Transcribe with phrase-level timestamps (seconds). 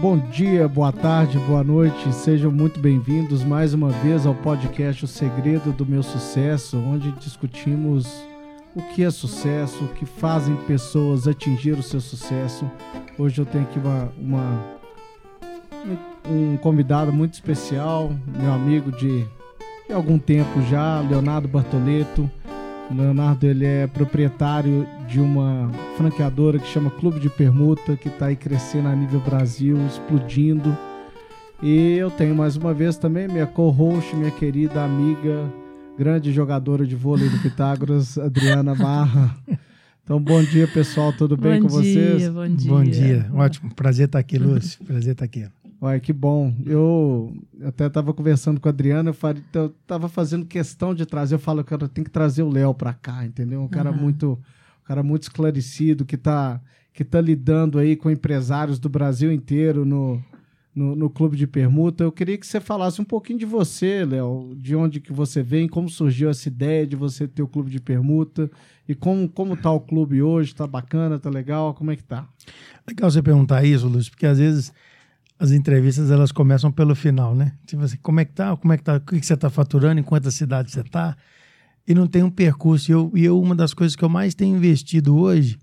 [0.00, 5.08] Bom dia, boa tarde, boa noite, sejam muito bem-vindos mais uma vez ao podcast O
[5.08, 8.06] Segredo do Meu Sucesso, onde discutimos
[8.76, 12.70] o que é sucesso, o que fazem pessoas atingir o seu sucesso.
[13.18, 14.64] Hoje eu tenho aqui uma, uma
[16.30, 19.26] um convidado muito especial, meu amigo de,
[19.88, 22.30] de algum tempo já, Leonardo Bartoleto.
[22.94, 28.36] Leonardo ele é proprietário de uma franqueadora que chama Clube de Permuta, que está aí
[28.36, 30.76] crescendo a nível Brasil, explodindo.
[31.62, 35.52] E eu tenho mais uma vez também minha co-host, minha querida amiga,
[35.98, 39.36] grande jogadora de vôlei do Pitágoras, Adriana Barra.
[40.04, 41.12] Então, bom dia, pessoal.
[41.12, 42.28] Tudo bem bom com dia, vocês?
[42.30, 42.70] Bom dia.
[42.70, 43.30] Bom dia.
[43.34, 43.74] Ótimo.
[43.74, 44.82] Prazer estar aqui, Lúcio.
[44.82, 45.46] Prazer estar aqui.
[45.80, 46.52] Olha, que bom.
[46.66, 51.36] Eu até estava conversando com a Adriana, eu, falei, eu tava fazendo questão de trazer,
[51.36, 53.62] eu falo, cara, tem que trazer o Léo para cá, entendeu?
[53.62, 53.96] Um cara uhum.
[53.96, 54.38] muito
[54.82, 56.60] um cara muito esclarecido, que está
[56.92, 60.20] que tá lidando aí com empresários do Brasil inteiro no,
[60.74, 62.02] no, no, clube de permuta.
[62.02, 65.68] Eu queria que você falasse um pouquinho de você, Léo, de onde que você vem,
[65.68, 68.50] como surgiu essa ideia de você ter o clube de permuta
[68.88, 72.26] e como, como tá o clube hoje, tá bacana, tá legal, como é que tá?
[72.84, 74.72] Legal você perguntar isso, Lúcio, porque às vezes
[75.38, 77.52] as entrevistas elas começam pelo final, né?
[77.64, 78.56] Tipo assim, como é que tá?
[78.56, 78.96] Como é que tá?
[78.96, 80.00] O que, você está faturando?
[80.00, 81.16] Em quantas cidades você está?
[81.86, 82.90] E não tem um percurso.
[82.90, 85.56] E eu, e eu, uma das coisas que eu mais tenho investido hoje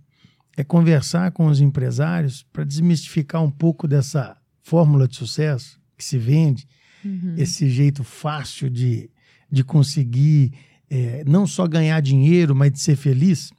[0.56, 6.18] é conversar com os empresários para desmistificar um pouco dessa fórmula de sucesso que se
[6.18, 6.66] vende,
[7.04, 7.36] uhum.
[7.38, 9.10] esse jeito fácil de,
[9.52, 10.54] de conseguir
[10.90, 13.52] é, não só ganhar dinheiro, mas de ser feliz.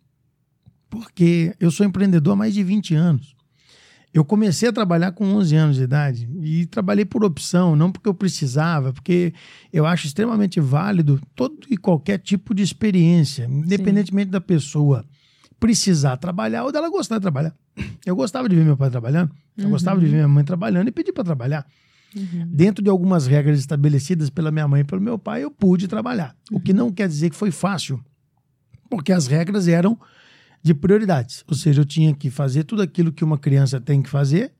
[0.89, 3.36] Porque eu sou empreendedor há mais de 20 anos.
[4.17, 8.09] Eu comecei a trabalhar com 11 anos de idade e trabalhei por opção, não porque
[8.09, 9.34] eu precisava, porque
[9.70, 14.33] eu acho extremamente válido todo e qualquer tipo de experiência, independentemente Sim.
[14.33, 15.05] da pessoa
[15.61, 17.55] precisar trabalhar ou dela gostar de trabalhar.
[18.06, 19.70] Eu gostava de ver meu pai trabalhando, eu uhum.
[19.73, 21.67] gostava de ver minha mãe trabalhando e pedi para trabalhar.
[22.17, 22.48] Uhum.
[22.51, 26.35] Dentro de algumas regras estabelecidas pela minha mãe e pelo meu pai, eu pude trabalhar.
[26.51, 26.57] Uhum.
[26.57, 28.02] O que não quer dizer que foi fácil,
[28.89, 29.98] porque as regras eram
[30.66, 31.44] de prioridades.
[31.46, 34.52] Ou seja, eu tinha que fazer tudo aquilo que uma criança tem que fazer,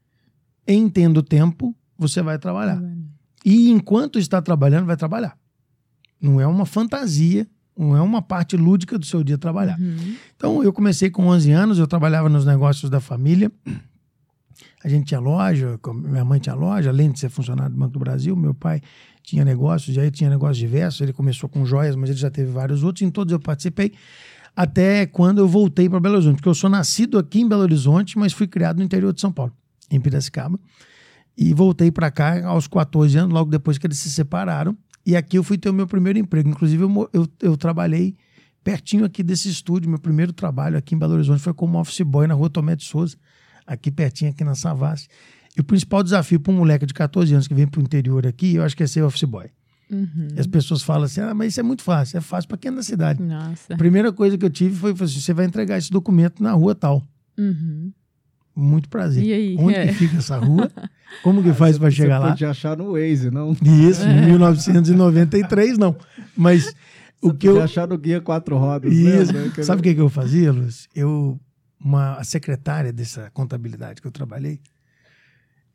[0.65, 2.81] em tendo tempo, você vai trabalhar.
[3.45, 5.37] E enquanto está trabalhando, vai trabalhar.
[6.21, 7.47] Não é uma fantasia,
[7.77, 9.79] não é uma parte lúdica do seu dia trabalhar.
[9.81, 10.17] Uhum.
[10.37, 13.51] Então, eu comecei com 11 anos, eu trabalhava nos negócios da família.
[14.85, 17.99] A gente tinha loja, minha mãe tinha loja, além de ser funcionário do Banco do
[17.99, 18.81] Brasil, meu pai
[19.25, 21.01] tinha negócios, e aí tinha negócios diversos.
[21.01, 23.93] Ele começou com joias, mas ele já teve vários outros, em todos eu participei
[24.57, 28.19] até quando eu voltei para Belo Horizonte, porque eu sou nascido aqui em Belo Horizonte,
[28.19, 29.53] mas fui criado no interior de São Paulo,
[29.91, 30.59] em Piracicaba.
[31.37, 34.75] E voltei para cá aos 14 anos, logo depois que eles se separaram.
[35.05, 36.49] E aqui eu fui ter o meu primeiro emprego.
[36.49, 38.17] Inclusive, eu, eu, eu trabalhei
[38.65, 39.91] pertinho aqui desse estúdio.
[39.91, 42.85] Meu primeiro trabalho aqui em Belo Horizonte foi como office boy na rua Tomé de
[42.85, 43.19] Souza,
[43.67, 45.07] aqui pertinho, aqui na Savassi.
[45.55, 48.27] E o principal desafio para um moleque de 14 anos que vem para o interior
[48.27, 49.51] aqui, eu acho que é ser office boy.
[49.91, 50.29] Uhum.
[50.35, 52.19] E as pessoas falam assim: ah, mas isso é muito fácil.
[52.19, 53.23] É fácil para quem é da cidade.
[53.23, 53.75] Nossa.
[53.75, 56.75] A primeira coisa que eu tive foi assim: você vai entregar esse documento na rua
[56.75, 57.03] tal.
[57.39, 57.93] Uhum.
[58.55, 59.23] Muito prazer.
[59.23, 59.57] E aí?
[59.59, 59.87] Onde é.
[59.89, 60.71] que fica essa rua?
[61.23, 62.27] Como que ah, faz para chegar lá?
[62.27, 63.53] Você pode achar no Waze, não?
[63.53, 64.11] Isso, é.
[64.11, 65.95] em 1993, não.
[66.37, 66.65] Mas
[67.21, 67.63] você o que eu.
[67.63, 68.93] achar no guia quatro rodas.
[68.93, 69.33] Isso.
[69.33, 69.53] Né?
[69.63, 70.89] Sabe o que, que eu fazia, Luz?
[70.95, 71.39] Eu,
[71.79, 74.61] uma a secretária dessa contabilidade que eu trabalhei,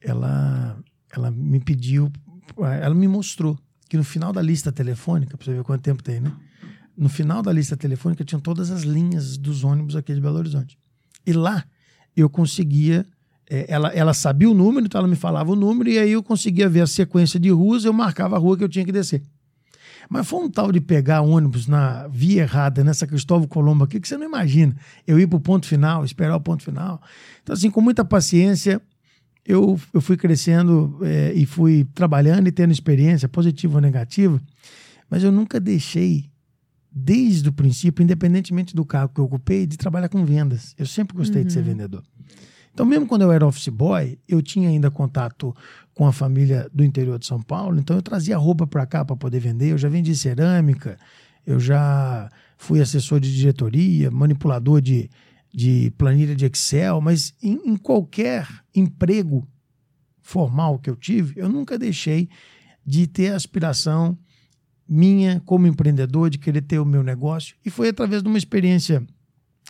[0.01, 0.77] ela,
[1.15, 2.11] ela me pediu,
[2.57, 3.57] ela me mostrou
[3.91, 6.31] que no final da lista telefônica, para você ver quanto tempo tem, né?
[6.97, 10.79] No final da lista telefônica tinham todas as linhas dos ônibus aqui de Belo Horizonte.
[11.27, 11.65] E lá
[12.15, 13.05] eu conseguia,
[13.49, 16.23] é, ela, ela sabia o número, então ela me falava o número, e aí eu
[16.23, 19.21] conseguia ver a sequência de ruas, eu marcava a rua que eu tinha que descer.
[20.09, 24.07] Mas foi um tal de pegar ônibus na via errada, nessa Cristóvão Colombo aqui, que
[24.07, 24.73] você não imagina.
[25.05, 27.01] Eu ir para o ponto final, esperar o ponto final.
[27.43, 28.81] Então, assim, com muita paciência,
[29.45, 34.41] eu, eu fui crescendo é, e fui trabalhando e tendo experiência, positiva ou negativa,
[35.09, 36.29] mas eu nunca deixei,
[36.91, 40.73] desde o princípio, independentemente do cargo que eu ocupei, de trabalhar com vendas.
[40.77, 41.47] Eu sempre gostei uhum.
[41.47, 41.65] de ser uhum.
[41.65, 42.03] vendedor.
[42.73, 45.53] Então, mesmo quando eu era office boy, eu tinha ainda contato
[45.93, 49.15] com a família do interior de São Paulo, então eu trazia roupa para cá para
[49.15, 49.71] poder vender.
[49.71, 50.97] Eu já vendi cerâmica,
[51.45, 55.09] eu já fui assessor de diretoria, manipulador de,
[55.53, 59.47] de planilha de Excel, mas em, em, qualquer emprego
[60.21, 62.29] formal que eu tive, eu nunca deixei
[62.85, 64.17] de ter a aspiração
[64.87, 67.55] minha como empreendedor, de querer ter o meu negócio.
[67.65, 69.05] E foi através de uma experiência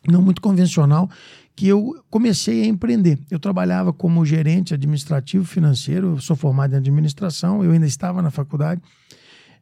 [0.08, 1.10] não muito convencional
[1.56, 3.20] que eu comecei a empreender.
[3.30, 8.32] Eu trabalhava como gerente administrativo financeiro, eu sou formado em administração, eu ainda estava na
[8.32, 8.82] faculdade,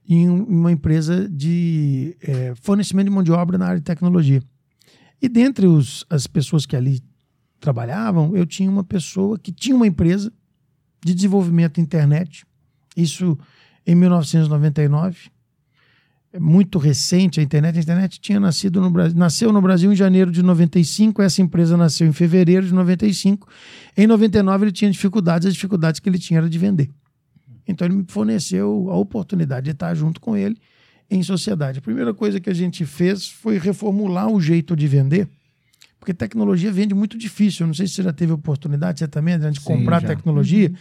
[0.07, 4.41] em uma empresa de é, fornecimento de mão de obra na área de tecnologia.
[5.21, 7.01] E dentre os, as pessoas que ali
[7.59, 10.31] trabalhavam, eu tinha uma pessoa que tinha uma empresa
[11.03, 12.45] de desenvolvimento de internet.
[12.95, 13.37] Isso
[13.85, 15.29] em 1999.
[16.31, 17.77] É muito recente a internet.
[17.77, 21.21] A internet tinha nascido no Brasil, nasceu no Brasil em janeiro de 95.
[21.21, 23.47] Essa empresa nasceu em fevereiro de 95.
[23.97, 25.47] Em 99 ele tinha dificuldades.
[25.47, 26.89] As dificuldades que ele tinha era de vender.
[27.67, 30.59] Então ele me forneceu a oportunidade de estar junto com ele
[31.09, 31.79] em sociedade.
[31.79, 35.27] A primeira coisa que a gente fez foi reformular o jeito de vender,
[35.99, 37.63] porque tecnologia vende muito difícil.
[37.63, 40.07] Eu não sei se você já teve oportunidade, você também, de Sim, comprar já.
[40.07, 40.71] tecnologia.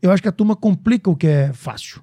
[0.00, 2.02] Eu acho que a turma complica o que é fácil.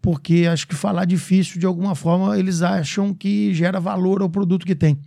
[0.00, 4.66] Porque acho que falar difícil, de alguma forma, eles acham que gera valor ao produto
[4.66, 4.98] que tem.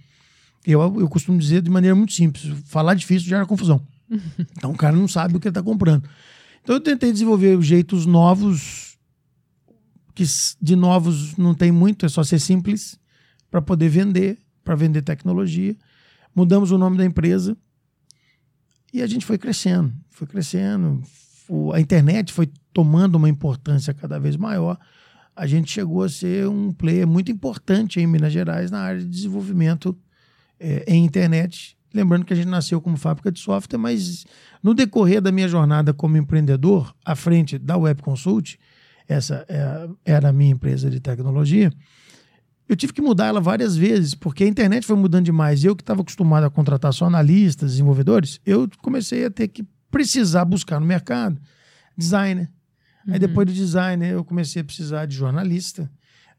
[0.66, 3.82] Eu, eu costumo dizer de maneira muito simples: falar difícil gera confusão.
[4.58, 6.08] Então o cara não sabe o que ele está comprando.
[6.64, 8.95] Então eu tentei desenvolver jeitos novos,
[10.16, 10.24] que
[10.62, 12.98] de novos não tem muito, é só ser simples,
[13.52, 15.76] para poder vender, para vender tecnologia.
[16.34, 17.56] Mudamos o nome da empresa
[18.92, 21.04] e a gente foi crescendo, foi crescendo.
[21.74, 24.80] A internet foi tomando uma importância cada vez maior.
[25.36, 29.08] A gente chegou a ser um player muito importante em Minas Gerais na área de
[29.08, 29.96] desenvolvimento
[30.60, 34.26] é, em internet Lembrando que a gente nasceu como fábrica de software, mas
[34.62, 38.58] no decorrer da minha jornada como empreendedor, à frente da Web Consult,
[39.08, 41.72] essa é, era a minha empresa de tecnologia,
[42.68, 45.64] eu tive que mudar ela várias vezes, porque a internet foi mudando demais.
[45.64, 50.46] Eu que estava acostumado a contratar só analistas, desenvolvedores, eu comecei a ter que precisar
[50.46, 51.40] buscar no mercado
[51.96, 52.52] designer.
[53.06, 53.14] Uhum.
[53.14, 55.90] Aí depois do designer eu comecei a precisar de jornalista.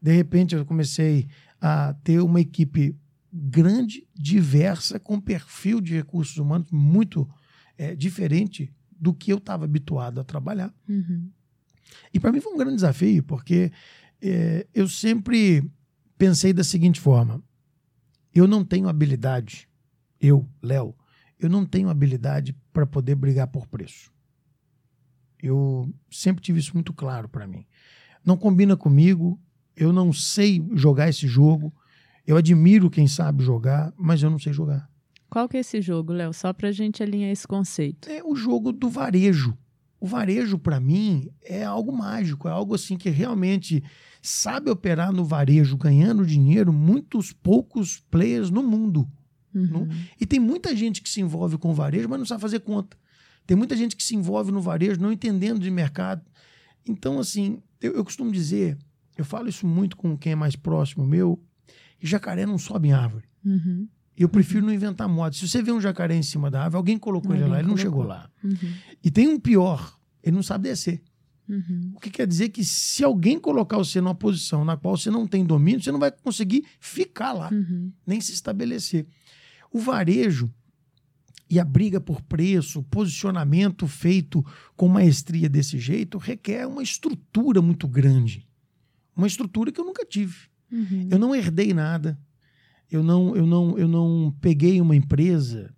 [0.01, 1.27] De repente eu comecei
[1.61, 2.95] a ter uma equipe
[3.31, 7.27] grande, diversa, com perfil de recursos humanos muito
[7.77, 10.73] é, diferente do que eu estava habituado a trabalhar.
[10.87, 11.29] Uhum.
[12.13, 13.71] E para mim foi um grande desafio, porque
[14.21, 15.69] é, eu sempre
[16.17, 17.41] pensei da seguinte forma:
[18.33, 19.67] eu não tenho habilidade,
[20.19, 20.95] eu, Léo,
[21.39, 24.11] eu não tenho habilidade para poder brigar por preço.
[25.41, 27.65] Eu sempre tive isso muito claro para mim.
[28.25, 29.39] Não combina comigo,
[29.75, 31.73] eu não sei jogar esse jogo,
[32.25, 34.89] eu admiro quem sabe jogar, mas eu não sei jogar.
[35.29, 36.33] Qual que é esse jogo, Léo?
[36.33, 38.09] Só para a gente alinhar esse conceito.
[38.09, 39.57] É o jogo do varejo.
[39.99, 43.83] O varejo, para mim, é algo mágico, é algo assim que realmente
[44.21, 49.09] sabe operar no varejo, ganhando dinheiro, muitos poucos players no mundo.
[49.53, 49.87] Uhum.
[50.19, 52.95] E tem muita gente que se envolve com o varejo, mas não sabe fazer conta.
[53.47, 56.21] Tem muita gente que se envolve no varejo, não entendendo de mercado.
[56.87, 58.77] Então, assim, eu, eu costumo dizer,
[59.17, 61.41] eu falo isso muito com quem é mais próximo meu,
[62.01, 63.25] e jacaré não sobe em árvore.
[63.43, 63.87] Uhum.
[64.17, 65.35] Eu prefiro não inventar moda.
[65.35, 67.67] Se você vê um jacaré em cima da árvore, alguém colocou alguém ele lá, ele
[67.67, 68.29] não chegou lá.
[68.43, 68.73] Uhum.
[69.03, 71.03] E tem um pior, ele não sabe descer.
[71.47, 71.93] Uhum.
[71.95, 75.27] O que quer dizer que se alguém colocar você numa posição na qual você não
[75.27, 77.91] tem domínio, você não vai conseguir ficar lá, uhum.
[78.05, 79.05] nem se estabelecer.
[79.71, 80.51] O varejo
[81.49, 87.87] e a briga por preço, posicionamento feito com maestria desse jeito, requer uma estrutura muito
[87.87, 88.45] grande.
[89.15, 90.35] Uma estrutura que eu nunca tive.
[90.71, 91.07] Uhum.
[91.09, 92.19] Eu não herdei nada.
[92.89, 95.73] Eu não, eu não, eu não peguei uma empresa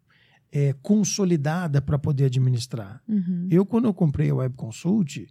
[0.51, 3.01] é, consolidada para poder administrar.
[3.07, 3.47] Uhum.
[3.49, 5.27] Eu, quando eu comprei a Web Consult,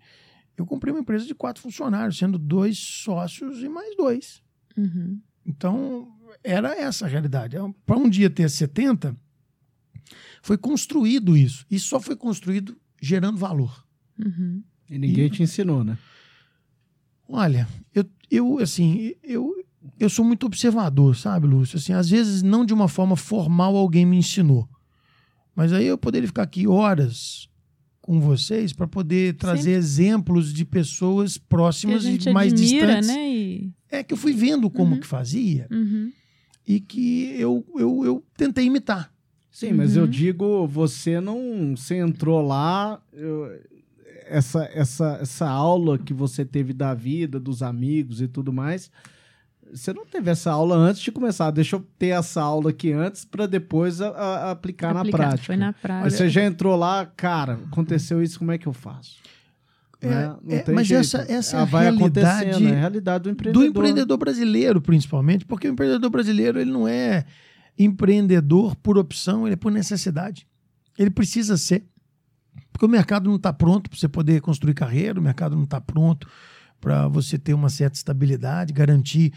[0.56, 4.42] eu comprei uma empresa de quatro funcionários, sendo dois sócios e mais dois.
[4.76, 5.20] Uhum.
[5.46, 6.08] Então,
[6.42, 7.56] era essa a realidade.
[7.56, 9.16] É, para um dia ter 70,
[10.42, 11.64] foi construído isso.
[11.70, 13.86] E só foi construído gerando valor.
[14.18, 14.62] Uhum.
[14.90, 15.98] E ninguém e, te ensinou, né?
[17.28, 19.54] Olha, eu, eu assim, eu,
[19.98, 21.78] eu sou muito observador, sabe, Lúcio?
[21.78, 24.68] Assim, às vezes, não de uma forma formal, alguém me ensinou.
[25.54, 27.48] Mas aí eu poderia ficar aqui horas
[28.00, 29.78] com vocês para poder trazer Sim.
[29.78, 33.08] exemplos de pessoas próximas e mais admira, distantes.
[33.08, 33.30] Né?
[33.30, 33.72] E...
[33.90, 35.00] É que eu fui vendo como uhum.
[35.00, 36.10] que fazia uhum.
[36.66, 39.12] e que eu, eu, eu tentei imitar.
[39.50, 40.08] Sim, mas eu uhum.
[40.08, 41.74] digo, você não.
[41.76, 43.02] Você entrou lá.
[43.12, 43.50] Eu,
[44.28, 48.90] essa, essa, essa aula que você teve da vida, dos amigos e tudo mais,
[49.72, 51.50] você não teve essa aula antes de começar.
[51.50, 55.46] Deixa eu ter essa aula aqui antes para depois a, a aplicar, aplicar, na prática.
[55.46, 56.10] Foi na prática.
[56.10, 59.18] você já entrou lá, cara, aconteceu isso, como é que eu faço?
[60.00, 60.36] É, né?
[60.48, 61.00] é, mas jeito.
[61.00, 63.62] essa, essa é a vai realidade, é a realidade do empreendedor.
[63.62, 67.24] Do empreendedor brasileiro, principalmente, porque o empreendedor brasileiro ele não é
[67.76, 70.46] empreendedor por opção, ele é por necessidade.
[70.96, 71.84] Ele precisa ser.
[72.72, 75.80] Porque o mercado não está pronto para você poder construir carreira, o mercado não está
[75.80, 76.28] pronto
[76.80, 79.32] para você ter uma certa estabilidade, garantir.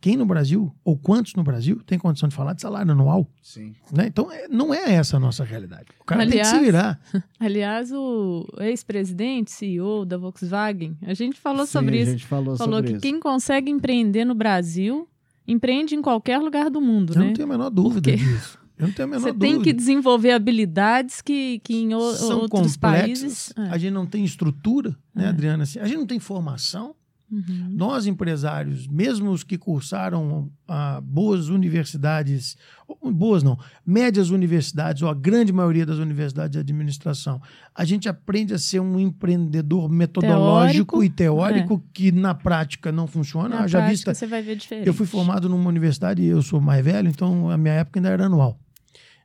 [0.00, 3.28] Quem no Brasil, ou quantos no Brasil, tem condição de falar de salário anual?
[3.42, 3.74] Sim.
[3.90, 4.06] Né?
[4.06, 5.86] Então, é, não é essa a nossa realidade.
[6.00, 7.00] O cara aliás, tem que se virar.
[7.40, 12.10] Aliás, o ex-presidente, CEO da Volkswagen, a gente falou Sim, sobre isso.
[12.10, 13.02] A gente falou, falou sobre que isso.
[13.02, 15.08] quem consegue empreender no Brasil,
[15.48, 17.26] empreende em qualquer lugar do mundo, Eu né?
[17.26, 18.58] não tenho a menor dúvida disso.
[18.78, 19.46] Eu não tenho a menor Você dúvida.
[19.54, 23.52] tem que desenvolver habilidades que, que em o, São outros complexas, países.
[23.56, 23.62] É.
[23.70, 25.28] A gente não tem estrutura, né, É.
[25.28, 25.62] Adriana?
[25.62, 26.94] Assim, a gente não tem formação.
[27.30, 27.70] Uhum.
[27.70, 32.56] Nós, empresários, mesmo os que cursaram ah, boas universidades,
[33.02, 37.42] boas não, médias universidades, ou a grande maioria das universidades de administração,
[37.74, 43.06] a gente aprende a ser um empreendedor metodológico Teórico, e teórico que na prática não
[43.06, 43.48] funciona.
[43.48, 44.86] Na Haja prática, vista, você vai ver diferente.
[44.86, 48.26] eu fui formado numa universidade, eu sou mais velho, então a minha época ainda era
[48.26, 48.58] anual.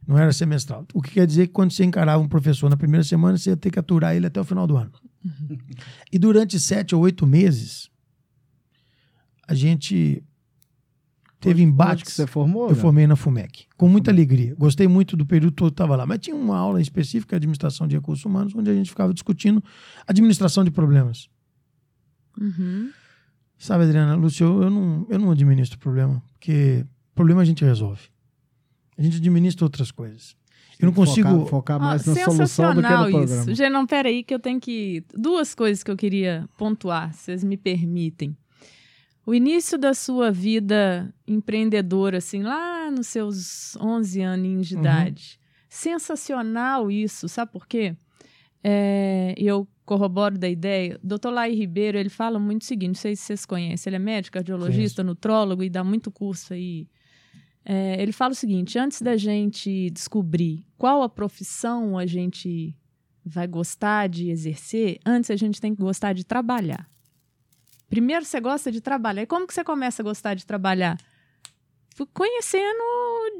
[0.07, 0.85] Não era semestral.
[0.95, 3.57] O que quer dizer que quando você encarava um professor na primeira semana, você ia
[3.57, 4.91] ter que aturar ele até o final do ano.
[6.11, 7.89] E durante sete ou oito meses,
[9.47, 10.23] a gente
[11.39, 12.03] teve embates.
[12.03, 12.69] que você formou?
[12.69, 14.55] Eu formei na FUMEC, com muita alegria.
[14.55, 16.05] Gostei muito do período todo que estava lá.
[16.05, 19.63] Mas tinha uma aula específica de administração de recursos humanos, onde a gente ficava discutindo
[20.07, 21.29] administração de problemas.
[22.39, 22.91] Uhum.
[23.57, 28.01] Sabe, Adriana, Lúcio, eu, eu não, eu não administro problema, porque problema a gente resolve.
[28.97, 30.35] A gente administra outras coisas.
[30.81, 31.29] Eu não consigo.
[31.29, 33.23] Focar, focar Ó, mais na solução do que no programa.
[33.23, 33.53] isso.
[33.55, 35.03] Genão, peraí que eu tenho que...
[35.13, 38.35] Duas coisas que eu queria pontuar, se vocês me permitem.
[39.25, 44.81] O início da sua vida empreendedora, assim, lá nos seus 11 aninhos de Uhum.
[44.81, 45.39] idade.
[45.69, 47.95] Sensacional isso, sabe por quê?
[48.63, 50.99] É, eu corroboro da ideia.
[51.03, 51.29] Dr.
[51.31, 54.33] Lai Ribeiro, ele fala muito o seguinte, não sei se vocês conhecem, ele é médico,
[54.35, 56.87] cardiologista, nutrólogo e dá muito curso aí.
[57.63, 62.75] É, ele fala o seguinte, antes da gente descobrir qual a profissão a gente
[63.23, 66.89] vai gostar de exercer, antes a gente tem que gostar de trabalhar.
[67.87, 69.23] Primeiro você gosta de trabalhar.
[69.23, 70.97] E como que você começa a gostar de trabalhar?
[72.13, 72.81] Conhecendo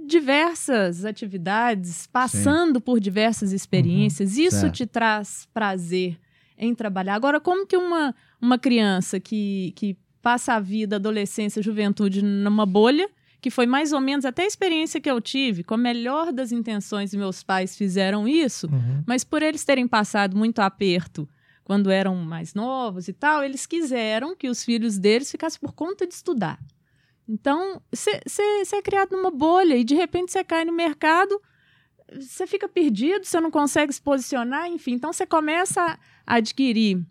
[0.06, 4.38] diversas atividades, passando por diversas experiências.
[4.38, 4.76] Isso certo.
[4.76, 6.20] te traz prazer
[6.58, 7.16] em trabalhar.
[7.16, 13.10] Agora, como que uma, uma criança que, que passa a vida, adolescência, juventude numa bolha,
[13.42, 16.52] que foi mais ou menos até a experiência que eu tive, com a melhor das
[16.52, 19.04] intenções, meus pais fizeram isso, Uhum.
[19.08, 21.28] mas por eles terem passado muito aperto
[21.64, 26.06] quando eram mais novos e tal, eles quiseram que os filhos deles ficassem por conta
[26.06, 26.60] de estudar.
[27.28, 28.20] Então, você
[28.76, 31.40] é criado numa bolha e de repente você cai no mercado,
[32.14, 34.94] você fica perdido, você não consegue se posicionar, enfim.
[34.94, 37.02] Então, você começa a adquirir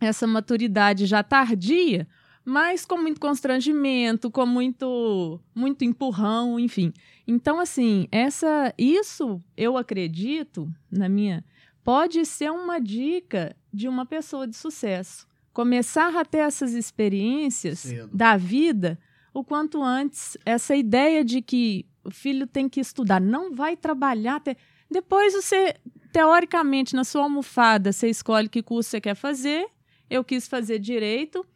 [0.00, 2.06] essa maturidade já tardia,
[2.44, 6.92] mas com muito constrangimento, com muito muito empurrão, enfim.
[7.26, 11.44] Então, assim, essa isso eu acredito, na minha,
[11.82, 15.26] pode ser uma dica de uma pessoa de sucesso.
[15.52, 18.10] Começar a ter essas experiências Cedo.
[18.12, 18.98] da vida
[19.32, 20.36] o quanto antes.
[20.44, 24.36] Essa ideia de que o filho tem que estudar, não vai trabalhar.
[24.36, 24.56] Até...
[24.90, 25.74] Depois você,
[26.12, 29.66] teoricamente, na sua almofada, você escolhe que curso você quer fazer.
[30.08, 31.46] Eu quis fazer direito.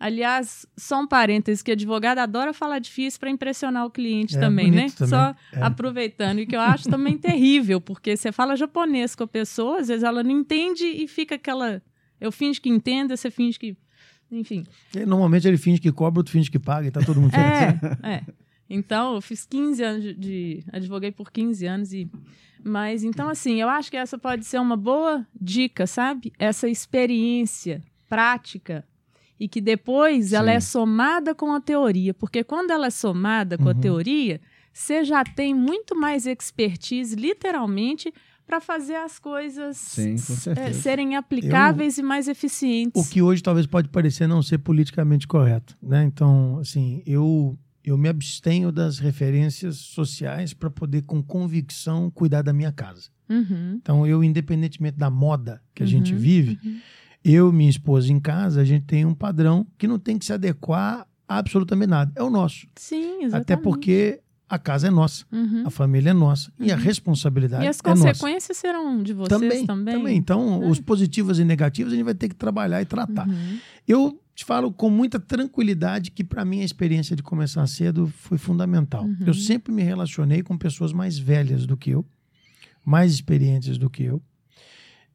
[0.00, 4.70] Aliás, só um parênteses, que advogado adora falar difícil para impressionar o cliente É, também,
[4.70, 4.86] né?
[4.90, 5.08] também.
[5.10, 5.62] Só É.
[5.62, 9.88] aproveitando, e que eu acho também terrível, porque você fala japonês com a pessoa, às
[9.88, 11.82] vezes ela não entende e fica aquela.
[12.20, 13.76] Eu finge que entendo, você finge que.
[14.30, 14.64] Enfim.
[14.94, 17.46] E, Normalmente ele finge que cobra, outro finge que paga e tá todo mundo feliz.
[18.02, 18.22] É, é.
[18.70, 22.08] Então, eu fiz 15 anos de, de- Advoguei por 15 anos e.
[22.62, 26.32] Mas, então, assim, eu acho que essa pode ser uma boa dica, sabe?
[26.38, 28.84] Essa experiência prática
[29.38, 30.56] e que depois ela Sim.
[30.56, 32.12] é somada com a teoria.
[32.14, 33.80] Porque quando ela é somada com a Uhum.
[33.80, 34.40] teoria,
[34.72, 38.12] você já tem muito mais expertise, literalmente,
[38.46, 40.14] para fazer as coisas Sim,
[40.56, 43.00] é, serem aplicáveis e mais eficientes.
[43.00, 46.04] O que hoje talvez pode parecer não ser politicamente correto, né?
[46.04, 52.52] Então, assim, eu eu me abstenho das referências sociais para poder com convicção cuidar da
[52.52, 53.08] minha casa.
[53.30, 56.80] Uhum, Então, eu independentemente da moda que a gente Uhum, vive, uhum.
[57.24, 60.24] Eu e minha esposa em casa, a gente tem um padrão que não tem que
[60.24, 62.12] se adequar a absolutamente nada.
[62.16, 62.66] É o nosso.
[62.76, 63.34] Sim, exatamente.
[63.42, 65.64] Até porque a casa é nossa, Uhum.
[65.66, 66.80] a família é nossa e a Uhum.
[66.82, 68.02] responsabilidade E as é nossa.
[68.06, 69.94] consequências serão de vocês Também, também.
[69.94, 70.16] também.
[70.16, 70.68] Então, É.
[70.70, 73.28] os positivos e negativos a gente vai ter que trabalhar e tratar.
[73.28, 73.58] Uhum.
[73.86, 78.38] Eu te falo com muita tranquilidade que para mim a experiência de começar cedo foi
[78.38, 79.04] fundamental.
[79.04, 79.16] Uhum.
[79.26, 82.06] Eu sempre me relacionei com pessoas mais velhas do que eu,
[82.82, 84.22] mais experientes do que eu.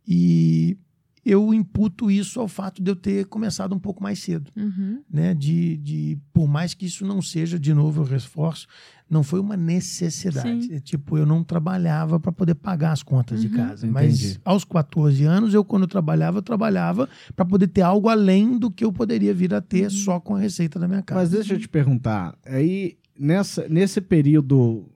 [0.07, 0.77] E
[1.25, 5.01] eu imputo isso ao fato de eu ter começado um pouco mais cedo, Uhum.
[5.09, 5.33] né?
[5.33, 8.67] De, de por mais que isso não seja, de novo eu reforço,
[9.09, 10.63] não foi uma necessidade.
[10.65, 10.73] Sim.
[10.73, 13.53] É tipo, eu não trabalhava para poder pagar as contas de Uhum.
[13.53, 13.87] casa.
[13.87, 14.41] Mas Entendi.
[14.43, 18.69] aos 14 anos, eu quando eu trabalhava, eu trabalhava para poder ter algo além do
[18.71, 19.89] que eu poderia vir a ter Uhum.
[19.91, 21.21] só com a receita da minha casa.
[21.21, 24.89] Mas deixa eu te perguntar, aí nessa, nesse período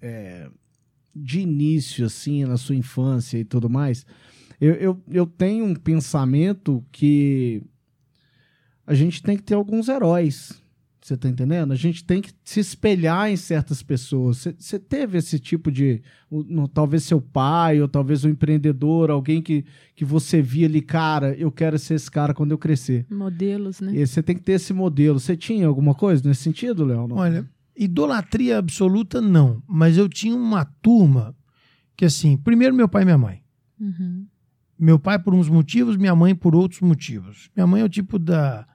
[0.00, 0.48] é,
[1.14, 4.06] de início, assim, na sua infância e tudo mais,
[4.60, 7.62] eu, eu, eu tenho um pensamento que
[8.86, 10.62] a gente tem que ter alguns heróis,
[11.00, 11.72] Você tá entendendo?
[11.72, 14.46] A gente tem que se espelhar em certas pessoas.
[14.58, 16.02] Você teve esse tipo de.
[16.30, 21.34] No, talvez seu pai, ou talvez um empreendedor, alguém que, que você via ali, cara,
[21.36, 23.06] eu quero ser esse cara quando eu crescer.
[23.10, 24.04] Modelos, né?
[24.04, 25.20] Você tem que ter esse modelo.
[25.20, 27.08] Você tinha alguma coisa nesse sentido, Léo?
[27.12, 29.62] Olha, idolatria absoluta, não.
[29.66, 31.34] Mas eu tinha uma turma
[31.96, 33.42] que, assim, primeiro meu pai e minha mãe.
[33.80, 34.26] Uhum.
[34.78, 37.50] Meu pai por uns motivos, minha mãe por outros motivos.
[37.56, 38.66] Minha mãe é o tipo da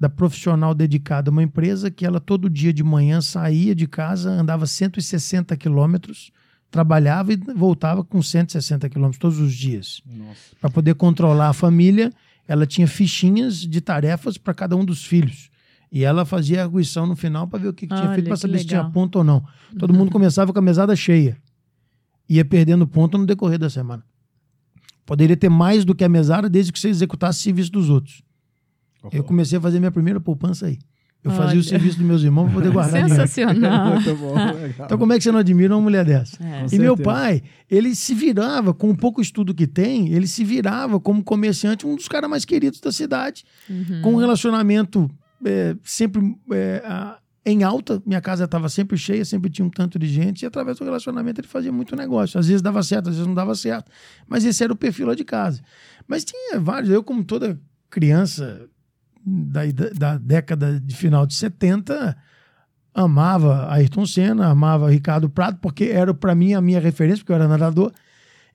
[0.00, 4.30] da profissional dedicada a uma empresa que ela todo dia de manhã saía de casa,
[4.30, 6.32] andava 160 quilômetros,
[6.70, 10.00] trabalhava e voltava com 160 quilômetros todos os dias.
[10.58, 12.10] Para poder controlar a família,
[12.48, 15.50] ela tinha fichinhas de tarefas para cada um dos filhos.
[15.92, 18.36] E ela fazia a arguição no final para ver o que, que tinha feito para
[18.36, 18.62] saber legal.
[18.62, 19.44] se tinha ponto ou não.
[19.78, 19.98] Todo uhum.
[19.98, 21.36] mundo começava com a mesada cheia.
[22.26, 24.02] Ia perdendo ponto no decorrer da semana.
[25.10, 28.22] Poderia ter mais do que a mesada desde que você executasse serviço dos outros.
[29.10, 30.78] Eu comecei a fazer minha primeira poupança aí.
[31.24, 31.42] Eu Olha.
[31.42, 33.94] fazia o serviço dos meus irmãos para poder guardar Sensacional.
[33.98, 34.34] Muito bom,
[34.84, 36.36] então, como é que você não admira uma mulher dessa?
[36.40, 36.46] É.
[36.46, 36.80] E certeza.
[36.80, 41.24] meu pai, ele se virava, com o pouco estudo que tem, ele se virava como
[41.24, 44.02] comerciante, um dos caras mais queridos da cidade, uhum.
[44.02, 45.10] com um relacionamento
[45.44, 46.84] é, sempre é,
[47.44, 48.02] em alta.
[48.04, 51.40] Minha casa estava sempre cheia, sempre tinha um tanto de gente, e através do relacionamento
[51.40, 52.38] ele fazia muito negócio.
[52.38, 53.90] Às vezes dava certo, às vezes não dava certo,
[54.28, 55.62] mas esse era o perfil lá de casa.
[56.06, 58.68] Mas tinha vários, eu, como toda criança
[59.24, 59.62] da,
[59.96, 62.16] da década de final de 70
[62.94, 67.36] amava Ayrton Senna, amava Ricardo Prado, porque era para mim a minha referência, porque eu
[67.36, 67.92] era nadador.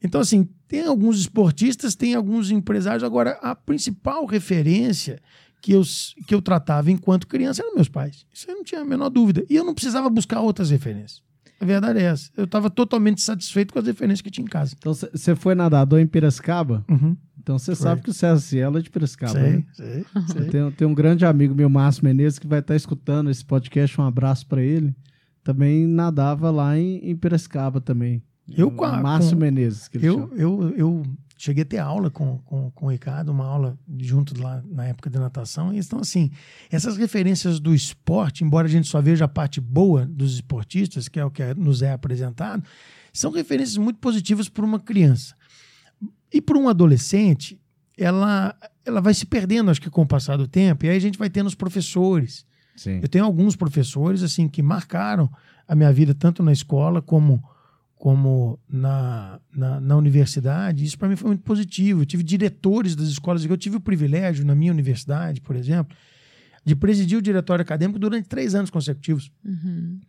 [0.04, 3.04] Então, assim, tem alguns esportistas, tem alguns empresários.
[3.04, 5.20] Agora, a principal referência
[5.66, 5.82] que eu,
[6.28, 8.24] que eu tratava enquanto criança eram meus pais.
[8.32, 9.44] Isso eu não tinha a menor dúvida.
[9.50, 11.24] E eu não precisava buscar outras referências.
[11.60, 12.30] A verdade é essa.
[12.38, 14.76] Eu estava totalmente satisfeito com as referências que tinha em casa.
[14.78, 16.86] Então, você foi nadador em Piracicaba?
[16.88, 17.18] Uhum.
[17.42, 19.64] Então você sabe que o César Cielo é de Piracicaba, sei, né?
[19.74, 20.46] Sei, sei.
[20.50, 24.00] Tem, tem um grande amigo meu, Márcio Menezes, que vai estar escutando esse podcast.
[24.00, 24.96] Um abraço para ele.
[25.44, 28.22] Também nadava lá em, em Piracicaba também.
[28.48, 29.88] Eu com a, Márcio com, Menezes.
[29.88, 31.04] Que eu, eu, eu
[31.38, 35.10] cheguei a ter aula com, com, com o Ricardo, uma aula junto lá na época
[35.10, 35.74] de natação.
[35.74, 36.32] Então, assim,
[36.72, 41.20] essas referências do esporte, embora a gente só veja a parte boa dos esportistas, que
[41.20, 42.64] é o que nos é apresentado,
[43.12, 45.36] são referências muito positivas para uma criança.
[46.34, 47.60] E para um adolescente,
[47.98, 51.02] ela, ela vai se perdendo, acho que com o passar do tempo, e aí a
[51.02, 52.46] gente vai tendo os professores.
[52.76, 53.00] Sim.
[53.02, 55.30] Eu tenho alguns professores assim que marcaram
[55.68, 57.44] a minha vida tanto na escola como
[58.06, 60.86] como na, na, na universidade.
[60.86, 62.04] Isso para mim foi muito positivo.
[62.04, 65.98] Eu tive diretores das escolas, eu tive o privilégio na minha universidade, por exemplo,
[66.64, 69.32] de presidir o diretório acadêmico durante três anos consecutivos.
[69.44, 70.00] Uhum.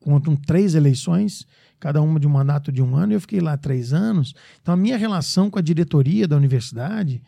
[0.00, 1.46] Contam três eleições
[1.78, 4.34] cada uma de um mandato de um ano, e eu fiquei lá três anos.
[4.62, 7.22] Então, a minha relação com a diretoria da universidade,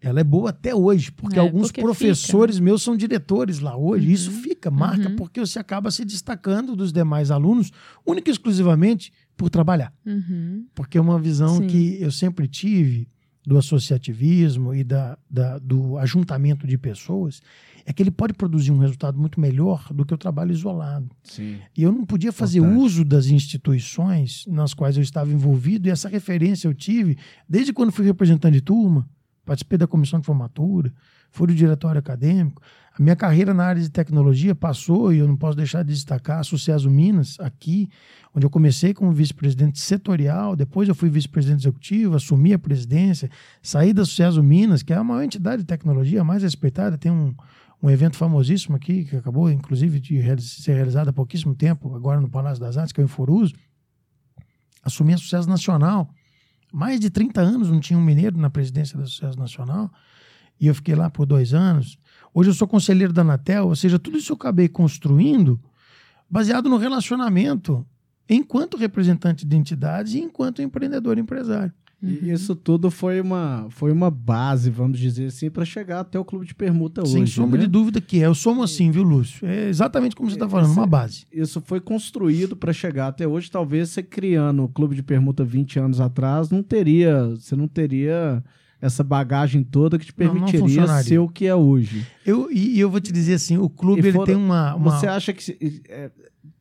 [0.00, 2.68] ela é boa até hoje, porque é, alguns porque professores fica, né?
[2.68, 4.08] meus são diretores lá hoje.
[4.08, 4.12] Uhum.
[4.12, 5.14] Isso fica, marca, uhum.
[5.14, 7.70] porque você acaba se destacando dos demais alunos,
[8.04, 9.92] única e exclusivamente por trabalhar.
[10.06, 10.66] Uhum.
[10.72, 11.66] Porque é uma visão Sim.
[11.66, 13.08] que eu sempre tive
[13.44, 17.42] do associativismo e da, da, do ajuntamento de pessoas,
[17.84, 21.10] é que ele pode produzir um resultado muito melhor do que o trabalho isolado.
[21.24, 21.58] Sim.
[21.76, 26.08] E eu não podia fazer uso das instituições nas quais eu estava envolvido, e essa
[26.08, 29.08] referência eu tive desde quando fui representante de turma,
[29.44, 30.94] participei da comissão de formatura,
[31.32, 32.62] fui do diretório acadêmico.
[32.96, 36.40] A minha carreira na área de tecnologia passou, e eu não posso deixar de destacar,
[36.40, 37.88] a Sucesso Minas, aqui,
[38.34, 43.30] onde eu comecei como vice-presidente setorial, depois eu fui vice-presidente executivo, assumi a presidência,
[43.62, 47.34] saí da Sucesso Minas, que é a maior entidade de tecnologia mais respeitada, tem um,
[47.82, 52.28] um evento famosíssimo aqui, que acabou, inclusive, de ser realizado há pouquíssimo tempo, agora no
[52.28, 53.54] Palácio das Artes, que é o Inforuso.
[54.84, 56.10] Assumi a Sucesso Nacional.
[56.70, 59.90] Mais de 30 anos não tinha um mineiro na presidência da Sucesso Nacional.
[60.62, 61.98] E eu fiquei lá por dois anos.
[62.32, 65.60] Hoje eu sou conselheiro da Anatel, ou seja, tudo isso eu acabei construindo
[66.30, 67.84] baseado no relacionamento
[68.30, 71.72] enquanto representante de entidades e enquanto empreendedor empresário.
[72.00, 72.32] E uhum.
[72.32, 76.46] isso tudo foi uma, foi uma base, vamos dizer assim, para chegar até o clube
[76.46, 77.32] de permuta Sem hoje.
[77.32, 77.64] Sem sombra né?
[77.64, 78.26] de dúvida que é.
[78.26, 79.44] Eu somos assim, viu, Lúcio?
[79.44, 81.26] É exatamente como você está falando, uma base.
[81.32, 83.50] Isso foi construído para chegar até hoje.
[83.50, 88.42] Talvez você criando o clube de permuta 20 anos atrás, não teria, você não teria
[88.82, 92.04] essa bagagem toda que te permitiria não, não ser o que é hoje.
[92.26, 95.32] Eu, e, eu vou te dizer assim, o clube ele tem uma, uma, Você acha
[95.32, 96.10] que é,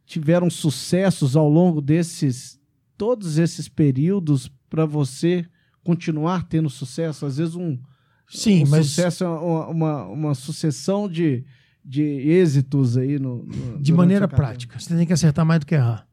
[0.06, 2.60] tiveram sucessos ao longo desses
[2.96, 5.44] todos esses períodos para você
[5.84, 7.26] continuar tendo sucesso?
[7.26, 7.80] Às vezes um,
[8.30, 8.86] Sim, um mas...
[8.86, 11.44] sucesso é uma, uma, uma, sucessão de,
[11.84, 14.80] de êxitos aí no, no de maneira prática.
[14.80, 16.08] Você tem que acertar mais do que errar.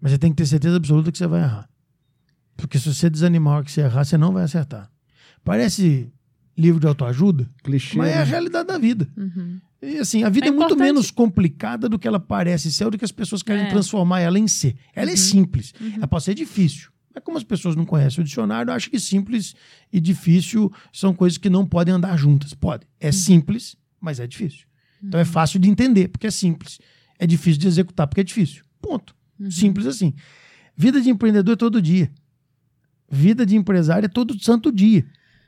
[0.00, 1.68] Mas você tem que ter certeza absoluta que você vai errar.
[2.56, 4.90] Porque se você desanimar que você errar, você não vai acertar.
[5.46, 6.12] Parece
[6.58, 8.24] livro de autoajuda, Clichê, mas é a né?
[8.24, 9.08] realidade da vida.
[9.16, 9.60] Uhum.
[9.80, 12.90] E assim, a vida é, É muito menos complicada do que ela parece ser, ou
[12.90, 13.68] do que as pessoas querem É.
[13.68, 14.74] transformar ela em ser.
[14.92, 15.16] Ela é Uhum.
[15.18, 15.72] simples.
[15.80, 15.92] Uhum.
[15.98, 16.90] Ela pode ser difícil.
[17.14, 19.54] É como as pessoas não conhecem o dicionário, acham que simples
[19.92, 22.52] e difícil são coisas que não podem andar juntas.
[22.52, 22.84] Pode.
[22.98, 24.66] É simples, mas é difícil.
[25.02, 26.80] Então é fácil de entender, porque é simples.
[27.18, 28.64] É difícil de executar, porque é difícil.
[28.82, 29.14] Ponto.
[29.38, 29.50] Uhum.
[29.50, 30.12] Simples assim.
[30.76, 32.10] Vida de empreendedor é todo dia.
[33.08, 35.06] Vida de empresário é todo santo dia.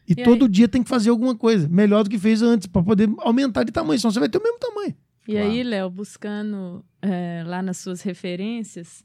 [0.09, 2.83] E, E todo dia tem que fazer alguma coisa, melhor do que fez antes, para
[2.83, 4.95] poder aumentar de tamanho, senão você vai ter o mesmo tamanho.
[5.27, 9.05] E aí, Léo, buscando é, lá nas suas referências,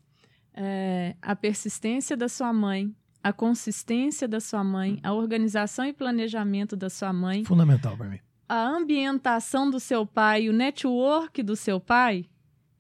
[0.54, 6.76] é, a persistência da sua mãe, a consistência da sua mãe, a organização e planejamento
[6.78, 8.20] da sua mãe, Fundamental para mim.
[8.48, 12.26] a ambientação do seu pai, o network do seu pai,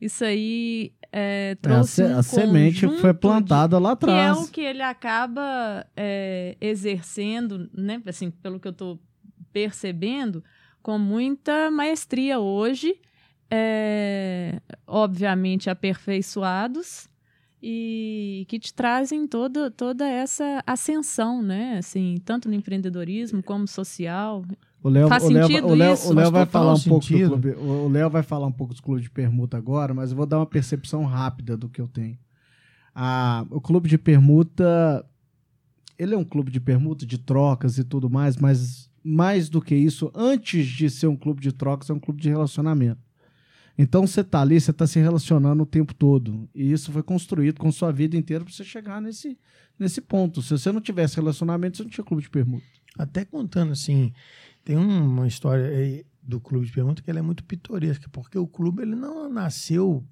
[0.05, 4.11] isso aí é, É, a, trouxe se- um a semente foi plantada lá de- que
[4.11, 4.37] é atrás.
[4.39, 8.01] o que ele acaba é, exercendo, né?
[8.05, 8.99] Assim, pelo que eu estou
[9.51, 10.43] percebendo,
[10.81, 12.95] com muita maestria hoje,
[13.49, 17.07] é, obviamente aperfeiçoados
[17.61, 21.77] e que te trazem toda, toda essa ascensão, né?
[21.77, 24.43] Assim, tanto no empreendedorismo como social.
[24.83, 26.09] O Léo, Faz o Léo, sentido o Léo, isso?
[26.09, 27.49] o Léo vai falar um pouco do clube.
[27.51, 30.39] O Léo vai falar um pouco dos clubes de permuta agora, mas eu vou dar
[30.39, 32.17] uma percepção rápida do que eu tenho.
[32.93, 35.05] Ah, o clube de permuta,
[35.97, 39.73] ele é um clube de permuta, de trocas e tudo mais, mas mais do que
[39.73, 43.01] isso, antes de ser um clube de trocas, é um clube de relacionamento.
[43.77, 46.47] Então você tá ali, você tá se relacionando o tempo todo.
[46.53, 49.37] E isso foi construído com sua vida inteira para você chegar nesse,
[49.79, 50.41] nesse ponto.
[50.41, 52.65] Se você não tivesse relacionamento, você não tinha clube de permuta.
[52.97, 54.13] Até contando assim,
[54.63, 58.47] tem uma história aí do clube de pergunta que ela é muito pitoresca, porque o
[58.47, 60.05] clube ele não nasceu,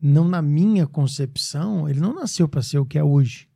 [0.00, 3.48] não na minha concepção, ele não nasceu para ser o que é hoje.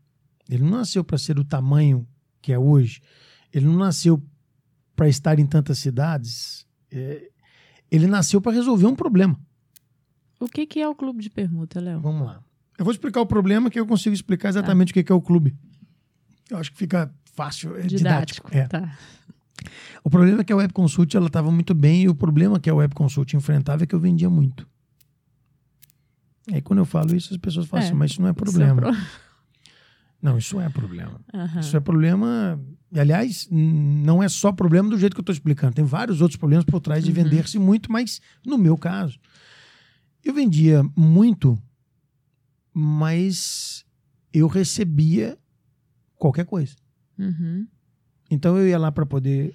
[0.48, 2.06] Ele não nasceu para ser o tamanho
[2.40, 3.02] que é hoje.
[3.52, 4.22] Ele não nasceu
[4.94, 6.66] para estar em tantas cidades.
[6.90, 7.30] É,
[7.90, 9.38] ele nasceu para resolver um problema.
[10.40, 12.00] O que, que é o clube de permuta, Léo?
[12.00, 12.42] Vamos lá.
[12.78, 15.20] Eu vou explicar o problema que eu consigo explicar exatamente o que que é o
[15.20, 15.56] clube.
[16.48, 18.48] Eu acho que fica fácil, é didático.
[18.54, 18.66] É.
[18.66, 18.96] Tá.
[20.04, 22.70] O problema é que a Web Consult ela estava muito bem e o problema que
[22.70, 24.66] a Web Consult enfrentava é que eu vendia muito.
[26.52, 28.40] Aí quando eu falo isso, as pessoas falam É, assim, mas isso não é Isso
[28.40, 28.82] é problema.
[28.82, 28.92] pro-
[30.20, 31.20] Não, isso é problema.
[31.32, 31.60] Aham.
[31.60, 32.60] Isso é problema.
[32.90, 35.74] E, aliás, não é só problema do jeito que eu estou explicando.
[35.74, 37.14] Tem vários outros problemas por trás de Uhum.
[37.16, 39.16] vender-se muito, mas no meu caso,
[40.24, 41.56] eu vendia muito,
[42.72, 43.84] mas
[44.32, 45.38] eu recebia
[46.16, 46.74] qualquer coisa.
[47.18, 47.66] Uhum.
[48.30, 49.54] Então eu ia lá para poder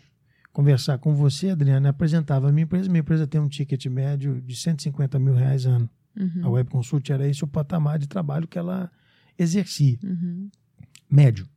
[0.51, 2.87] conversar com você, Adriana, e apresentava a minha empresa.
[2.89, 5.89] Minha empresa tem um ticket médio de 150 mil reais ano.
[6.19, 6.41] Uhum.
[6.45, 8.91] A Web Consult era esse o patamar de trabalho que ela
[9.37, 10.47] exercia, Uhum.
[11.09, 11.47] médio.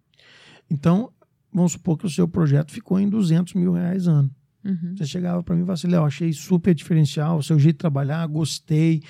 [0.71, 1.11] Então,
[1.53, 4.31] vamos supor que o seu projeto ficou em 200 mil reais ano.
[4.65, 4.95] Uhum.
[4.97, 7.79] Você chegava para mim e falava assim, Léo, achei super diferencial, o seu jeito de
[7.81, 9.03] trabalhar, gostei.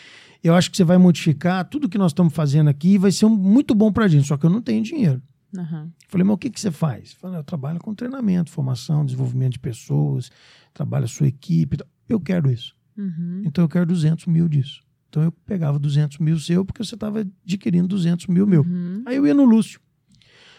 [0.42, 3.24] Eu acho que você vai modificar tudo que nós estamos fazendo aqui e vai ser
[3.26, 5.22] um- muito bom para a gente, só que eu não tenho dinheiro.
[5.56, 5.90] Aham.
[6.08, 7.12] Falei, mas o que, que você faz?
[7.12, 10.30] Falei, eu trabalho com treinamento, formação, desenvolvimento de pessoas,
[10.72, 11.78] trabalho a sua equipe.
[12.08, 12.74] Eu quero isso.
[12.96, 13.42] Uhum.
[13.44, 14.82] Então eu quero 200 mil disso.
[15.08, 18.62] Então eu pegava 200 mil seu porque você estava adquirindo 200 mil meu.
[18.62, 19.02] Uhum.
[19.06, 19.80] Aí eu ia no Lúcio.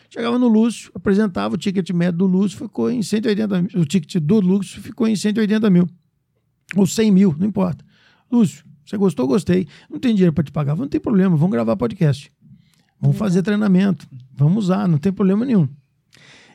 [0.09, 3.71] Chegava no Lúcio, apresentava o ticket médio do Lúcio, ficou em 180 mil.
[3.75, 5.87] O ticket do Lúcio ficou em 180 mil.
[6.75, 7.85] Ou 100 mil, não importa.
[8.31, 9.27] Lúcio, você gostou?
[9.27, 9.67] Gostei.
[9.89, 10.75] Não tem dinheiro para te pagar?
[10.75, 12.31] Não tem problema, vamos gravar podcast.
[12.99, 14.07] Vamos fazer treinamento.
[14.33, 15.67] Vamos usar, não tem problema nenhum.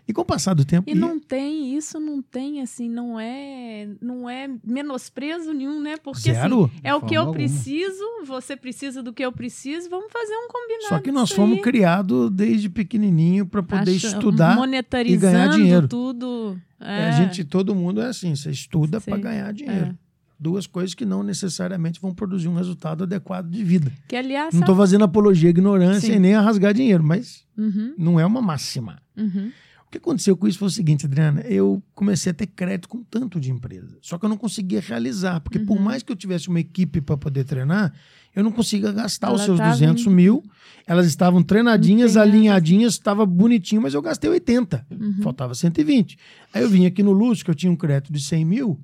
[0.07, 0.91] E com o passar do tempo.
[0.91, 5.97] E não tem, isso não tem, assim, não é, não é menosprezo nenhum, né?
[5.97, 6.69] Porque assim, zero.
[6.83, 7.37] é o que eu alguma.
[7.37, 10.89] preciso, você precisa do que eu preciso, vamos fazer um combinado.
[10.89, 14.57] Só que nós fomos criados desde pequenininho para poder Acha- estudar.
[14.57, 15.87] monetarizando ganhar dinheiro.
[15.87, 16.61] tudo.
[16.81, 17.09] É, É.
[17.09, 19.97] A gente, todo mundo é assim, você estuda para ganhar dinheiro.
[19.97, 20.02] é.
[20.43, 23.93] Duas coisas que não necessariamente vão produzir um resultado adequado de vida.
[24.09, 26.17] Que aliás, Não estou fazendo apologia à ignorância Sim.
[26.17, 28.99] e nem a rasgar dinheiro, mas Uhum, não é uma máxima.
[29.17, 29.53] uhum,
[29.87, 33.03] O que aconteceu com isso foi o seguinte, Adriana, eu comecei a ter crédito com
[33.05, 35.83] tanto de empresa, só que eu não conseguia realizar, porque por Uhum.
[35.83, 37.93] mais que eu tivesse uma equipe para poder treinar,
[38.35, 40.43] eu não conseguia gastar os Ela seus tava 200 em- mil,
[40.87, 45.19] elas estavam treinadinhas, alinhadinhas, estava bonitinho, mas eu gastei 80, uhum.
[45.23, 46.17] faltava 120.
[46.55, 48.81] Aí eu vim aqui no Lúcio, que eu tinha um crédito de 100 mil,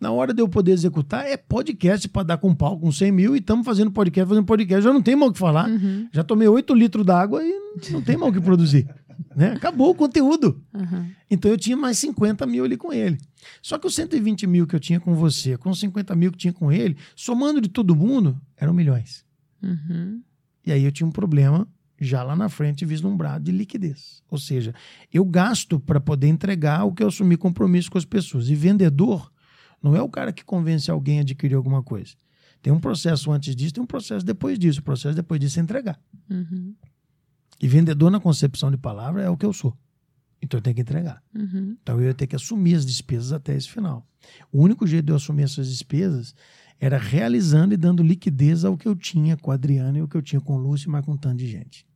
[0.00, 3.34] na hora de eu poder executar, é podcast para dar com pau com 100 mil
[3.34, 5.68] e estamos fazendo podcast, fazendo podcast, já não tem mal o que falar.
[5.68, 7.52] Uhum, Já tomei 8 litros d'água e
[7.90, 8.86] não tem mal o que produzir.
[9.34, 9.52] né?
[9.52, 10.62] Acabou o conteúdo.
[10.74, 11.10] uhum.
[11.30, 13.18] Então eu tinha mais 50 mil ali com ele.
[13.62, 16.38] Só que os 120 mil que eu tinha com você, com os 50 mil que
[16.38, 19.24] tinha com ele, somando de todo mundo, eram milhões.
[19.62, 20.20] Uhum.
[20.64, 21.66] E aí eu tinha um problema
[21.98, 24.22] já lá na frente vislumbrado de liquidez.
[24.30, 24.74] Ou seja,
[25.12, 28.48] eu gasto para poder entregar o que eu assumi compromisso com as pessoas.
[28.48, 29.32] E vendedor,
[29.86, 32.14] Não é o cara que convence alguém a adquirir alguma coisa.
[32.60, 34.80] Tem um processo antes disso, tem um processo depois disso.
[34.80, 35.96] O processo depois disso é entregar.
[36.28, 36.74] Uhum.
[37.62, 39.78] E vendedor na concepção de palavra é o que eu sou.
[40.42, 41.22] Então eu tenho que entregar.
[41.32, 41.76] Uhum.
[41.80, 44.04] Então eu ia ter que assumir as despesas até esse final.
[44.50, 46.34] O único jeito de eu assumir essas despesas
[46.80, 50.16] era realizando e dando liquidez ao que eu tinha com a Adriana e o que
[50.16, 51.86] eu tinha com o Lúcio, mas com um tanto de gente.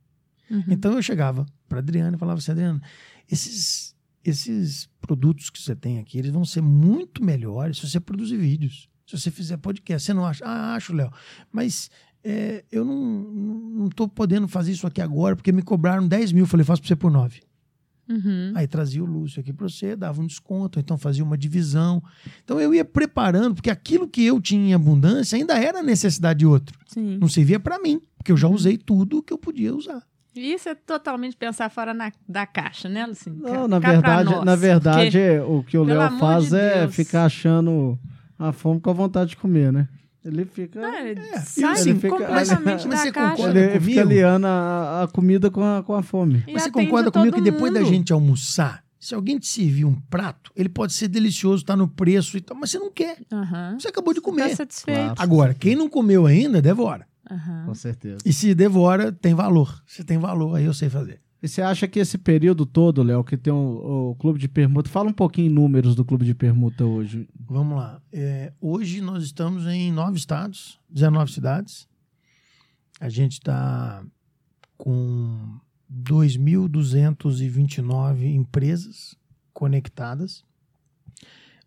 [0.49, 0.63] Uhum.
[0.69, 2.81] Então eu chegava para Adriana e falava assim, Adriana,
[3.29, 8.37] esses, esses produtos que você tem aqui, eles vão ser muito melhores se você produzir
[8.37, 10.05] vídeos, se você fizer podcast.
[10.05, 10.43] Você não acha?
[10.45, 11.11] Ah, acho, Léo.
[11.51, 11.89] Mas
[12.23, 16.45] é, eu não estou podendo fazer isso aqui agora porque me cobraram 10 mil.
[16.45, 17.41] Falei, faço para você por 9.
[18.09, 18.51] Uhum.
[18.55, 22.03] Aí trazia o Lúcio aqui para você, dava um desconto, então fazia uma divisão.
[22.43, 26.45] Então eu ia preparando, porque aquilo que eu tinha em abundância ainda era necessidade de
[26.45, 26.77] outro.
[26.87, 27.17] Sim.
[27.17, 30.03] Não servia para mim, porque eu já usei tudo que eu podia usar.
[30.35, 33.35] E Isso é totalmente pensar fora na- da caixa, né, Lucinho?
[33.41, 36.79] Não, na Cá verdade, nós, na verdade, porque- o que o Léo faz de é
[36.81, 36.95] Deus.
[36.95, 37.99] ficar achando
[38.39, 39.87] a fome com a vontade de comer, né?
[40.23, 40.79] Ele fica.
[40.85, 43.35] Ah, ele É, sai ele fica- completamente mas da você caixa.
[43.37, 43.85] concorda ele comigo?
[43.85, 46.43] fica aliando a, a comida com a, com a fome.
[46.47, 49.95] E Mas você concorda comigo que depois da gente almoçar, se alguém te servir um
[50.11, 53.17] prato, ele pode ser delicioso, tá no preço e tal, mas você não quer.
[53.79, 54.55] Você acabou de Tá comer.
[54.55, 54.99] satisfeito.
[54.99, 55.15] Claro.
[55.17, 57.07] Agora, quem não comeu ainda, devora.
[57.31, 57.67] Aham.
[57.67, 58.17] Com certeza.
[58.25, 59.81] E se devora, tem valor.
[59.87, 61.21] Se tem valor, aí eu sei fazer.
[61.41, 64.89] E você acha que esse período todo, Léo, que tem o, o clube de permuta,
[64.89, 67.27] fala um pouquinho em números do clube de permuta hoje.
[67.39, 67.99] Vamos lá.
[68.11, 71.87] É, hoje nós estamos em nove estados, 19 cidades.
[72.99, 74.03] A gente está
[74.77, 75.57] com
[75.91, 79.15] 2.229 empresas
[79.51, 80.45] conectadas.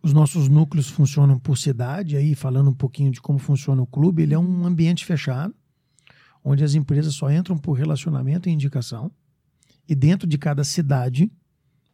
[0.04, 2.14] Os nossos núcleos funcionam por cidade.
[2.14, 5.54] Aí, falando um pouquinho de como funciona o clube, ele é um ambiente fechado,
[6.44, 9.10] onde as empresas só entram por relacionamento e indicação.
[9.88, 11.32] E dentro de cada cidade,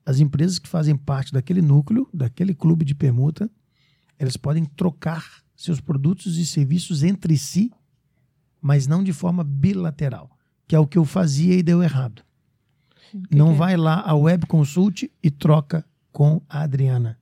[0.04, 3.48] as empresas que fazem parte daquele núcleo, daquele clube de permuta,
[4.18, 7.70] elas podem trocar seus produtos e serviços entre si,
[8.60, 12.24] mas não de forma bilateral, que é o que eu fazia e deu errado.
[13.28, 13.56] Que não que é?
[13.58, 17.19] vai lá a Web Consult e troca com a Adriana.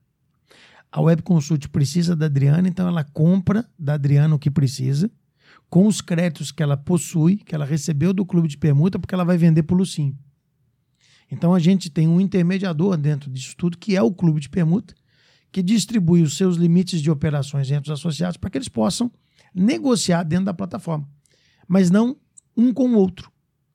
[0.91, 5.11] A Web Consult precisa da Adriana, então ela compra da Adriana o que precisa,
[5.69, 9.25] com os créditos que ela possui, que ela recebeu do clube de permuta, porque ela
[9.25, 10.17] vai vender para o Lucinho.
[11.31, 14.95] Então a gente tem um intermediador dentro disso tudo, que é o clube de permuta,
[15.53, 19.13] que distribui os seus limites de operações entre os associados para que eles possam
[19.55, 21.09] negociar dentro da plataforma,
[21.67, 22.17] mas não
[22.57, 23.31] um com o outro.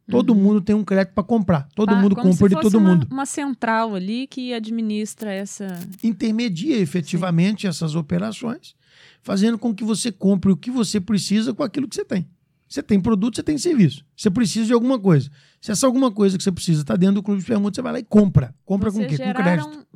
[0.09, 2.23] Todo mundo tem um crédito para comprar, todo mundo Uhum.
[2.23, 3.07] compra de todo uma, mundo.
[3.09, 5.67] Uma central ali que administra essa.
[6.03, 8.75] Intermedia efetivamente essas operações,
[9.21, 12.27] fazendo com que você compre o que você precisa com aquilo que você tem.
[12.67, 14.03] Você tem produto, você tem serviço.
[14.17, 15.29] Você precisa de alguma coisa.
[15.61, 17.93] Se essa alguma coisa que você precisa está dentro do clube de permuta, você vai
[17.93, 18.53] lá e compra.
[18.65, 19.17] Compra com o quê?
[19.17, 19.87] Com crédito.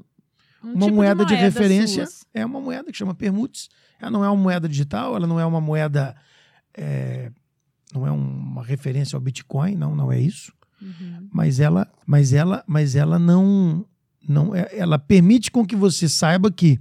[0.64, 2.26] um uma tipo moeda de, moeda referência suas.
[2.34, 3.68] é uma moeda que chama permutes.
[4.00, 6.16] Ela não é uma moeda digital, ela não é uma moeda.
[6.78, 7.32] é,
[7.94, 10.52] não é uma referência ao Bitcoin, não, não é isso.
[10.82, 11.28] Uhum.
[11.32, 13.86] Mas ela, mas ela, mas ela não,
[14.28, 16.80] não, é- ela permite com que você saiba que,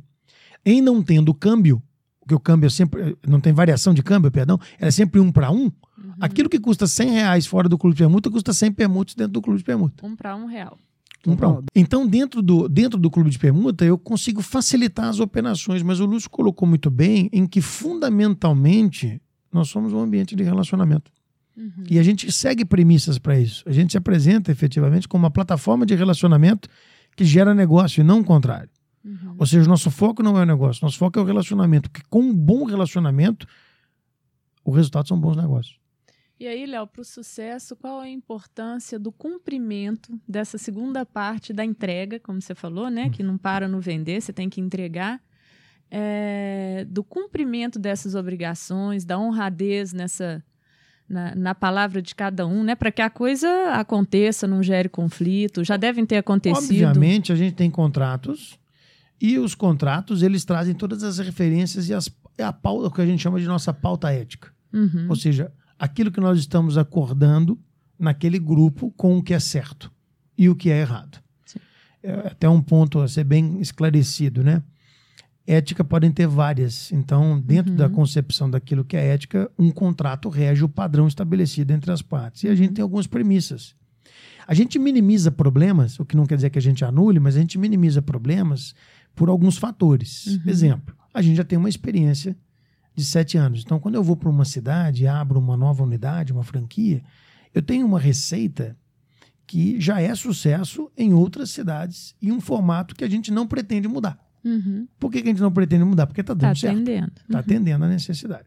[0.65, 1.83] em não tendo câmbio,
[2.21, 5.31] porque o câmbio é sempre, não tem variação de câmbio, perdão, ela é sempre um
[5.31, 5.65] para um.
[5.65, 5.73] Uhum.
[6.21, 9.41] Aquilo que custa 100 reais fora do clube de permuta custa 100 permutas dentro do
[9.41, 10.05] clube de permuta.
[10.05, 10.77] Um para um real.
[11.27, 11.63] Um pra um.
[11.75, 16.05] Então, dentro do, dentro do clube de permuta, eu consigo facilitar as operações, mas o
[16.07, 19.21] Lúcio colocou muito bem em que, fundamentalmente,
[19.53, 21.11] nós somos um ambiente de relacionamento.
[21.57, 21.85] Uhum.
[21.89, 23.65] E a gente segue premissas para isso.
[23.67, 26.69] A gente se apresenta efetivamente como uma plataforma de relacionamento
[27.17, 28.69] que gera negócio e não o contrário.
[29.05, 29.37] Uhum.
[29.39, 31.91] Ou seja, o nosso foco não é o negócio, nosso foco é o relacionamento.
[31.91, 33.47] Porque com um bom relacionamento,
[34.65, 35.79] o resultado são bons negócios.
[36.39, 41.65] E aí, Léo, para o sucesso, qual a importância do cumprimento dessa segunda parte da
[41.65, 43.09] entrega, como você falou, né?
[43.09, 45.23] Que não para no vender, você tem que entregar.
[45.91, 50.43] É, do cumprimento dessas obrigações, da honradez nessa
[51.09, 52.75] na, na palavra de cada um, né?
[52.75, 55.65] Para que a coisa aconteça, não gere conflito.
[55.65, 56.85] Já devem ter acontecido.
[56.87, 58.59] Obviamente, a gente tem contratos
[59.21, 63.07] e os contratos eles trazem todas as referências e as, a pauta, o que a
[63.07, 64.53] gente chama de nossa pauta ética.
[64.73, 65.07] Uhum.
[65.09, 67.59] Ou seja, aquilo que nós estamos acordando
[67.99, 69.91] naquele grupo com o que é certo
[70.37, 71.19] e o que é errado.
[71.45, 71.61] Sim.
[72.03, 74.63] É até um ponto a ser bem esclarecido, né?
[75.47, 76.91] Ética podem ter várias.
[76.93, 77.77] Então, dentro Uhum.
[77.77, 82.43] da concepção daquilo que é ética, um contrato rege o padrão estabelecido entre as partes.
[82.43, 83.75] E a gente tem algumas premissas.
[84.47, 87.41] A gente minimiza problemas, o que não quer dizer que a gente anule, mas a
[87.41, 88.75] gente minimiza problemas
[89.15, 90.27] por alguns fatores.
[90.27, 90.41] Uhum.
[90.47, 92.37] Exemplo, a gente já tem uma experiência
[92.95, 93.63] de sete anos.
[93.65, 97.03] Então, quando eu vou para uma cidade e abro uma nova unidade, uma franquia,
[97.55, 98.77] eu tenho uma receita
[99.47, 103.87] que já é sucesso em outras cidades e um formato que a gente não pretende
[103.87, 104.19] mudar.
[104.47, 104.87] Uhum.
[104.99, 106.07] Por que, que a gente não pretende mudar?
[106.07, 106.75] Porque está dando Tá certo.
[106.75, 107.13] atendendo.
[107.17, 107.41] Está Uhum.
[107.41, 108.45] atendendo a necessidade.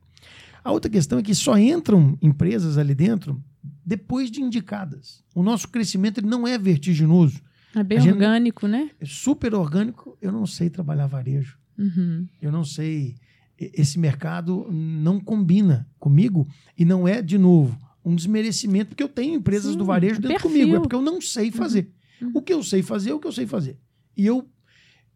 [0.64, 3.42] A outra questão é que só entram empresas ali dentro
[3.86, 5.24] depois de indicadas.
[5.36, 7.42] O nosso crescimento ele não é vertiginoso,
[7.76, 8.90] É bem gente- orgânico, né?
[9.00, 10.18] é super orgânico.
[10.22, 11.58] Eu não sei trabalhar varejo.
[11.78, 12.28] Uhum.
[12.42, 13.16] Eu não sei.
[13.58, 19.36] Esse mercado não combina comigo e não é, de novo, um desmerecimento, porque eu tenho
[19.36, 20.50] empresas Sim, do varejo dentro perfil.
[20.52, 20.76] comigo.
[20.78, 21.92] É porque eu não sei fazer.
[22.22, 22.32] Uhum.
[22.36, 23.78] O que eu sei fazer é o que eu sei fazer.
[24.16, 24.48] E eu,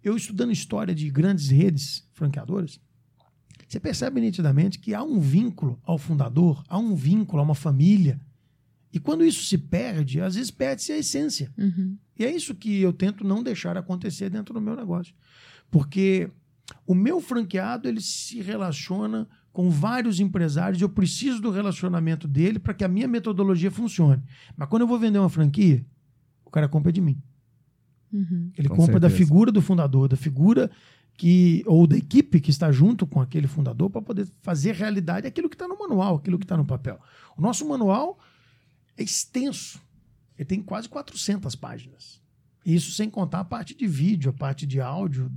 [0.03, 2.79] eu estudando história de grandes redes franqueadoras,
[3.67, 8.19] você percebe nitidamente que há um vínculo ao fundador, há um vínculo a uma família.
[8.91, 11.51] E quando isso se perde, às vezes perde-se a essência.
[11.57, 11.97] Uhum.
[12.19, 15.15] E é isso que eu tento não deixar acontecer dentro do meu negócio.
[15.71, 16.29] Porque
[16.85, 22.59] o meu franqueado, ele se relaciona com vários empresários e eu preciso do relacionamento dele
[22.59, 24.21] para que a minha metodologia funcione.
[24.55, 25.85] Mas quando eu vou vender uma franquia,
[26.45, 27.19] o cara compra de mim.
[28.13, 28.51] Uhum.
[28.55, 29.27] Ele Com compra da certeza.
[29.27, 30.69] figura do fundador, da figura
[31.17, 35.49] que ou da equipe que está junto com aquele fundador para poder fazer realidade aquilo
[35.49, 36.99] que está no manual, aquilo que está no papel.
[37.35, 38.19] O nosso manual
[38.97, 39.81] é extenso.
[40.37, 42.21] Ele tem quase 400 páginas.
[42.65, 45.31] Isso sem contar a parte de vídeo, a parte de áudio,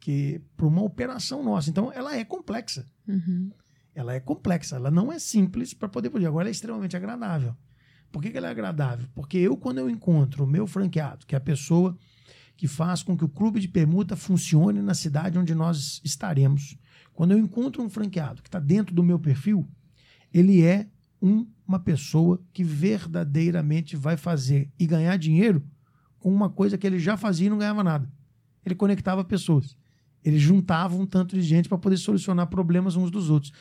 [0.00, 1.70] que para uma operação nossa.
[1.70, 2.84] Então, ela é complexa.
[3.06, 3.50] Uhum.
[3.94, 6.26] Ela é complexa, ela não é simples para poder poder.
[6.26, 7.56] Agora, ela é extremamente agradável.
[8.10, 9.08] Por que, que ela é agradável?
[9.14, 11.96] Porque eu, quando eu encontro o meu franqueado, que é a pessoa
[12.56, 16.76] que faz com que o clube de permuta funcione na cidade onde nós estaremos,
[17.12, 19.68] quando eu encontro um franqueado que está dentro do meu perfil,
[20.32, 20.88] ele é
[21.20, 25.64] um- uma pessoa que verdadeiramente vai fazer e ganhar dinheiro
[26.18, 28.10] com uma coisa que ele já fazia e não ganhava nada.
[28.64, 29.76] Ele conectava pessoas.
[30.24, 33.52] Ele juntava um tanto de gente para poder solucionar problemas uns dos outros.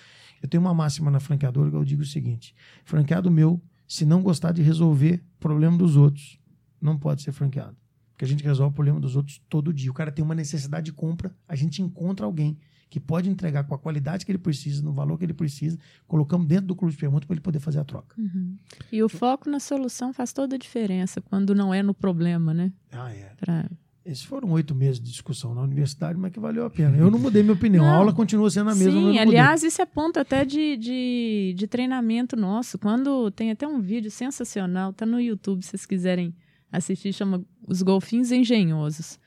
[0.42, 4.22] Eu tenho uma máxima na franqueadora que eu digo o seguinte: franqueado meu, se não
[4.22, 6.40] gostar de resolver problema dos outros,
[6.82, 7.76] não pode ser franqueado.
[8.14, 9.92] Porque a gente resolve o problema dos outros todo dia.
[9.92, 12.58] O cara tem uma necessidade de compra, a gente encontra alguém
[12.94, 16.46] que pode entregar com a qualidade que ele precisa, no valor que ele precisa, colocamos
[16.46, 18.16] dentro do clube de permuta para ele poder fazer a troca.
[18.22, 18.56] Uhum.
[18.92, 22.72] E o foco na solução faz toda a diferença quando não é no problema, né?
[22.92, 23.32] Ah, é.
[23.36, 23.68] Pra...
[24.06, 26.96] Esses foram oito meses de discussão na universidade, mas que valeu a pena.
[26.96, 27.84] Eu não mudei minha opinião.
[27.84, 27.96] A Não.
[27.96, 28.92] aula continua sendo a mesma.
[28.92, 29.22] Sim, não mudei.
[29.22, 32.78] aliás, isso é ponto até de, de, de treinamento nosso.
[32.78, 36.36] Quando tem até um vídeo sensacional, tá no YouTube, se vocês quiserem
[36.74, 39.20] assistir, chama Os Golfinhos Engenhosos.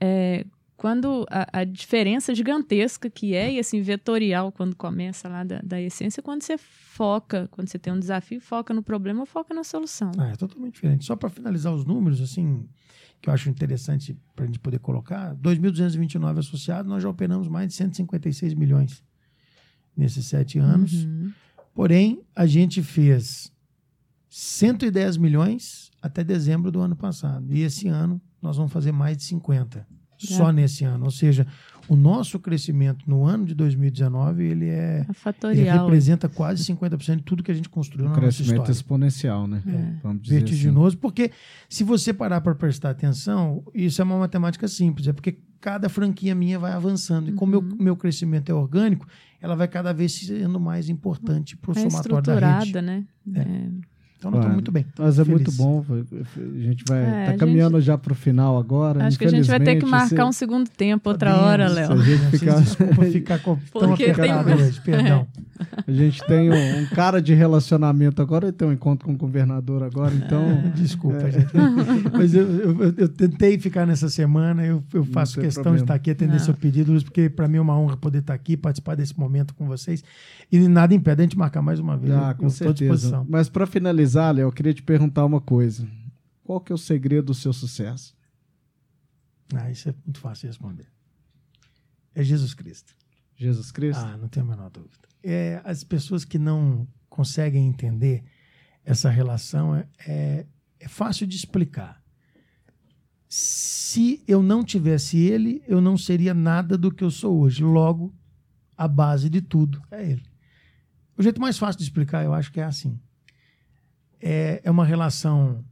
[0.00, 0.44] É,
[0.76, 5.80] quando a, a diferença gigantesca que é, e assim, vetorial, quando começa lá da, da
[5.80, 10.10] essência, quando você foca, quando você tem um desafio, foca no problema, foca na solução.
[10.16, 11.04] Ah, é totalmente diferente.
[11.04, 12.66] Só para finalizar os números, assim,
[13.20, 17.68] que eu acho interessante para a gente poder colocar, 2.229 associados, nós já operamos mais
[17.68, 19.04] de 156 milhões
[19.94, 21.04] nesses sete anos.
[21.04, 21.30] Uhum.
[21.74, 23.52] Porém, a gente fez
[24.30, 27.46] 110 milhões até dezembro do ano passado.
[27.52, 29.86] E esse ano nós vamos fazer mais de 50.
[30.22, 31.06] Só nesse ano.
[31.06, 31.46] Ou seja,
[31.88, 35.06] o nosso crescimento no ano de 2019, ele é.
[35.50, 38.70] Ele representa quase 50% de tudo que a gente construiu Um na nossa crescimento história.
[38.72, 39.62] exponencial, né?
[39.66, 39.94] É.
[40.02, 40.44] Vamos dizer assim.
[40.44, 41.30] vertiginoso, porque
[41.70, 46.34] se você parar para prestar atenção, isso é uma matemática simples, é porque cada franquia
[46.34, 47.30] minha vai avançando.
[47.30, 47.66] E como o Uhum.
[47.68, 49.06] meu, meu crescimento é orgânico,
[49.40, 52.66] ela vai cada vez sendo mais importante para o é somatório da rede.
[52.68, 53.06] estruturada, né?
[53.34, 53.89] É.
[54.20, 54.84] Então nós estamos muito bem.
[54.98, 55.40] Mas é Feliz.
[55.40, 55.82] muito bom.
[55.88, 56.98] A gente vai.
[56.98, 59.06] É, tá gente- caminhando já para o final agora.
[59.06, 61.68] Acho que a gente vai ter que marcar se- um segundo tempo, outra Podemos, hora,
[61.70, 61.92] se Léo.
[61.92, 65.26] a gente Vocês ficar- Desculpa ficar com, tão Porque tem apertado um- hoje, perdão.
[65.86, 69.16] A gente tem um, um cara de relacionamento agora e tem um encontro com o
[69.16, 70.70] governador agora, então.
[70.74, 71.52] Desculpa, gente.
[72.12, 75.76] Mas eu, eu- eu- eu tentei ficar nessa semana, eu, eu faço questão problema.
[75.78, 76.38] de estar aqui, atender Não.
[76.40, 79.54] seu pedido, Luiz, porque para mim é uma honra poder estar aqui, participar desse momento
[79.54, 80.02] com vocês.
[80.50, 82.12] E nada impede a gente marcar mais uma vez.
[82.14, 82.74] Ah, eu, com eu certeza.
[82.94, 83.26] disposição.
[83.28, 85.86] Mas para finalizar, Léo, eu queria te perguntar uma coisa.
[86.44, 88.14] Qual que é o segredo do seu sucesso?
[89.54, 90.86] Ah, isso é muito fácil de responder.
[92.14, 92.94] É Jesus Cristo.
[93.40, 94.04] Jesus Cristo?
[94.04, 95.08] Ah, não tenho a menor dúvida.
[95.22, 98.22] É, as pessoas que não conseguem entender
[98.84, 100.46] essa relação é, é,
[100.78, 102.02] é fácil de explicar.
[103.26, 107.64] Se eu não tivesse ele, eu não seria nada do que eu sou hoje.
[107.64, 108.14] Logo,
[108.76, 110.26] a base de tudo é ele.
[111.16, 113.00] O jeito mais fácil de explicar, eu acho que é assim.
[114.20, 115.64] É, é uma relação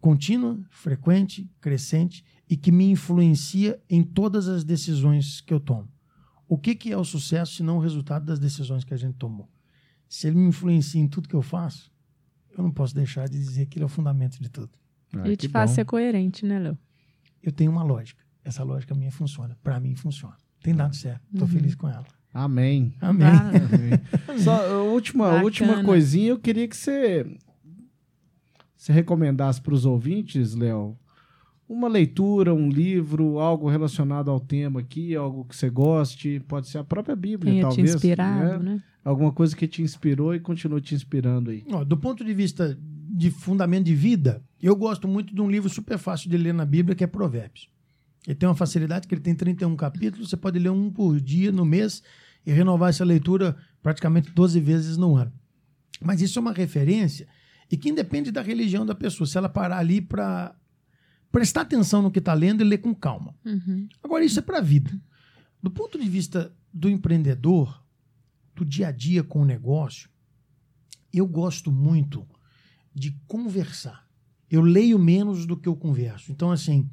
[0.00, 5.88] contínua, frequente, crescente e que me influencia em todas as decisões que eu tomo.
[6.48, 9.14] O que, que é o sucesso se não o resultado das decisões que a gente
[9.14, 9.48] tomou?
[10.08, 11.90] Se ele me influencia em tudo que eu faço,
[12.56, 14.70] eu não posso deixar de dizer que ele é o fundamento de tudo.
[15.12, 16.78] Ah, Ele que te faz ser coerente, né, Léo?
[17.42, 18.22] Eu tenho uma lógica.
[18.44, 19.56] Essa lógica minha funciona.
[19.62, 20.36] Para mim funciona.
[20.62, 21.22] Tem dado certo.
[21.32, 21.54] Estou Uhum.
[21.54, 22.04] feliz com ela.
[22.32, 22.94] Amém.
[23.00, 23.26] Amém.
[23.26, 24.38] Ah, Amém.
[24.40, 25.44] Só a última, Bacana.
[25.44, 27.26] última coisinha, eu queria que você,
[28.76, 30.96] você recomendasse para os ouvintes, Léo,
[31.68, 36.78] uma leitura, um livro, algo relacionado ao tema aqui, algo que você goste, pode ser
[36.78, 37.94] a própria Bíblia, Tenha te talvez.
[37.94, 38.82] inspirado, né?
[39.04, 41.64] Alguma coisa que te inspirou e continua te inspirando aí.
[41.70, 45.68] Ó, do ponto de vista de fundamento de vida, eu gosto muito de um livro
[45.68, 47.68] super fácil de ler na Bíblia, que é Provérbios.
[48.26, 51.52] Ele tem uma facilidade que ele tem 31 capítulos, você pode ler um por dia
[51.52, 52.02] no mês
[52.44, 55.32] e renovar essa leitura praticamente 12 vezes no ano.
[56.00, 57.28] Mas isso é uma referência
[57.70, 60.54] e que independe da religião da pessoa, se ela parar ali para
[61.36, 63.34] prestar atenção no que está lendo e ler com calma.
[63.44, 63.86] Uhum.
[64.02, 64.90] Agora, isso é para a vida.
[65.62, 67.84] Do ponto de vista do empreendedor,
[68.54, 70.08] do dia a dia com o negócio,
[71.12, 72.26] eu gosto muito
[72.94, 74.06] de conversar.
[74.50, 76.32] Eu leio menos do que eu converso.
[76.32, 76.88] Então, assim,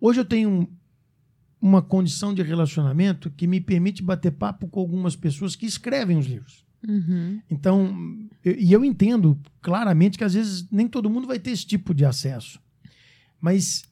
[0.00, 0.66] hoje eu tenho
[1.60, 6.26] uma condição de relacionamento que me permite bater papo com algumas pessoas que escrevem os
[6.26, 6.64] livros.
[6.88, 7.38] Uhum.
[7.50, 7.94] Então,
[8.42, 11.92] eu- e eu entendo claramente que às vezes nem todo mundo vai ter esse tipo
[11.92, 12.58] de acesso.
[13.44, 13.84] Mas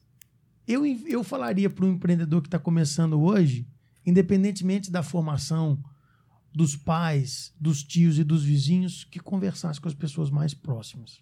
[0.67, 3.67] eu, eu falaria para um empreendedor que está começando hoje,
[4.03, 5.77] independentemente da formação
[6.51, 11.21] dos pais, dos tios e dos vizinhos, que conversasse com as pessoas mais próximas.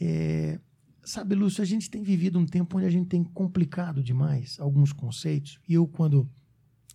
[0.00, 0.58] É,
[1.04, 4.90] sabe, Lúcio, a gente tem vivido um tempo onde a gente tem complicado demais alguns
[4.90, 5.60] conceitos.
[5.68, 6.26] E eu, quando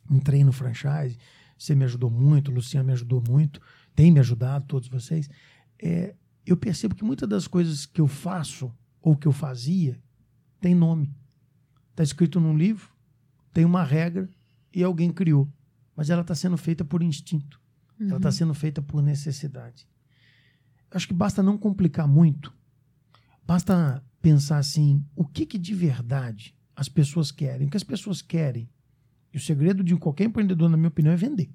[0.09, 1.15] entrei no franchise,
[1.55, 3.61] você me ajudou muito, Luciano me ajudou muito,
[3.93, 5.30] tem me ajudado, todos vocês.
[5.78, 10.01] É, eu percebo que muitas das coisas que eu faço ou que eu fazia
[10.60, 11.14] tem nome.
[11.91, 12.89] Está escrito num livro,
[13.53, 14.30] tem uma regra
[14.74, 15.51] e alguém criou.
[15.95, 17.60] Mas ela está sendo feita por instinto.
[17.99, 19.88] Ela está sendo feita por necessidade.
[20.91, 22.53] Acho que basta não complicar muito.
[23.45, 27.68] Basta pensar assim: o que, que de verdade as pessoas querem?
[27.68, 28.70] O que as pessoas querem?
[29.34, 31.49] E o segredo de qualquer empreendedor, na minha opinião, é vender.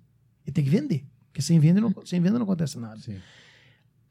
[0.45, 1.07] Ele tem que vender.
[1.27, 3.01] Porque sem venda não, sem venda não acontece nada.
[3.01, 3.19] Sim.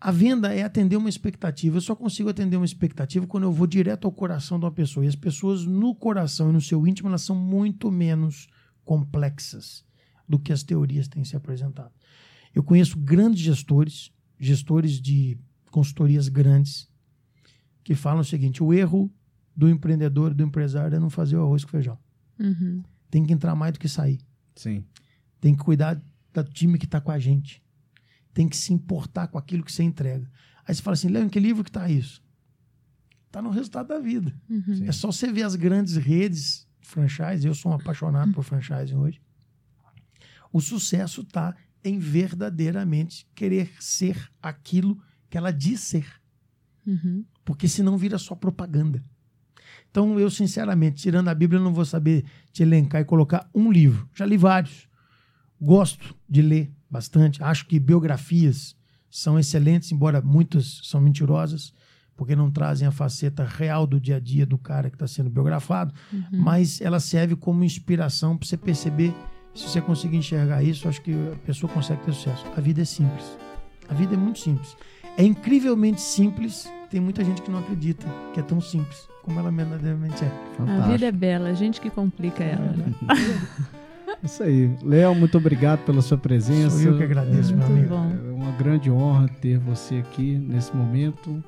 [0.03, 1.77] A venda é atender uma expectativa.
[1.77, 5.05] Eu só consigo atender uma expectativa quando eu vou direto ao coração de uma pessoa.
[5.05, 8.47] E as pessoas no coração e no seu íntimo, elas são muito menos
[8.83, 9.85] complexas
[10.27, 11.91] do que as teorias têm se apresentado.
[12.53, 15.37] Eu conheço grandes gestores, gestores de
[15.69, 16.89] consultorias grandes,
[17.83, 19.13] que falam o seguinte: o erro
[19.55, 21.99] do empreendedor, do empresário, é não fazer o arroz com feijão.
[22.39, 22.81] Uhum.
[23.11, 24.19] Tem que entrar mais do que sair.
[24.55, 24.83] Sim.
[25.39, 26.01] Tem que cuidar
[26.33, 27.61] do time que está com a gente.
[28.33, 30.29] Tem que se importar com aquilo que você entrega.
[30.65, 32.23] Aí você fala assim, Léo, em que livro que está isso?
[33.27, 34.33] Está no resultado da vida.
[34.49, 34.85] Uhum.
[34.85, 37.47] É só você ver as grandes redes de franchise.
[37.47, 39.21] Eu sou um apaixonado por franchising hoje.
[40.51, 46.05] O sucesso está em verdadeiramente querer ser aquilo que ela diz ser.
[46.85, 47.25] Uhum.
[47.45, 49.03] Porque senão vira só propaganda.
[49.89, 53.71] Então, eu, sinceramente, tirando a Bíblia, eu não vou saber te elencar e colocar um
[53.71, 54.09] livro.
[54.13, 54.87] Já li vários.
[55.59, 57.41] Gosto de ler bastante.
[57.41, 58.75] Acho que biografias
[59.09, 61.73] são excelentes, embora muitas são mentirosas,
[62.15, 65.29] porque não trazem a faceta real do dia a dia do cara que está sendo
[65.29, 65.93] biografado.
[66.31, 69.13] Mas ela serve como inspiração para você perceber.
[69.55, 72.45] Se você conseguir enxergar isso, acho que a pessoa consegue ter sucesso.
[72.55, 73.25] A vida é simples.
[73.89, 74.77] A vida é muito simples.
[75.17, 76.71] É incrivelmente simples.
[76.89, 80.27] Tem muita gente que não acredita que é tão simples como ela verdadeiramente é.
[80.27, 80.91] A Fantástico.
[80.91, 82.93] vida é bela, a gente que complica ela, né?
[84.23, 84.69] Isso aí.
[84.83, 86.77] Léo, muito obrigado pela sua presença.
[86.77, 87.89] Sou eu que agradeço, É, meu amigo.
[87.89, 88.11] bom.
[88.27, 91.43] É uma grande honra ter você aqui nesse momento.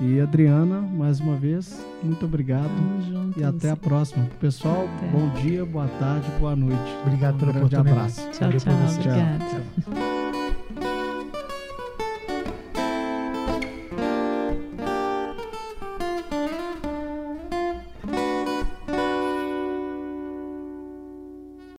[0.00, 2.64] E Adriana, mais uma vez, muito obrigado.
[2.68, 3.38] Tamo junto.
[3.38, 4.26] E até a próxima.
[4.40, 5.06] Pessoal, Até.
[5.06, 6.82] bom dia, boa tarde, boa noite.
[7.06, 8.20] Obrigado um pela grande abraço.
[8.32, 8.72] Tchau, tchau.
[8.98, 9.38] Obrigada.
[9.84, 10.13] Tchau.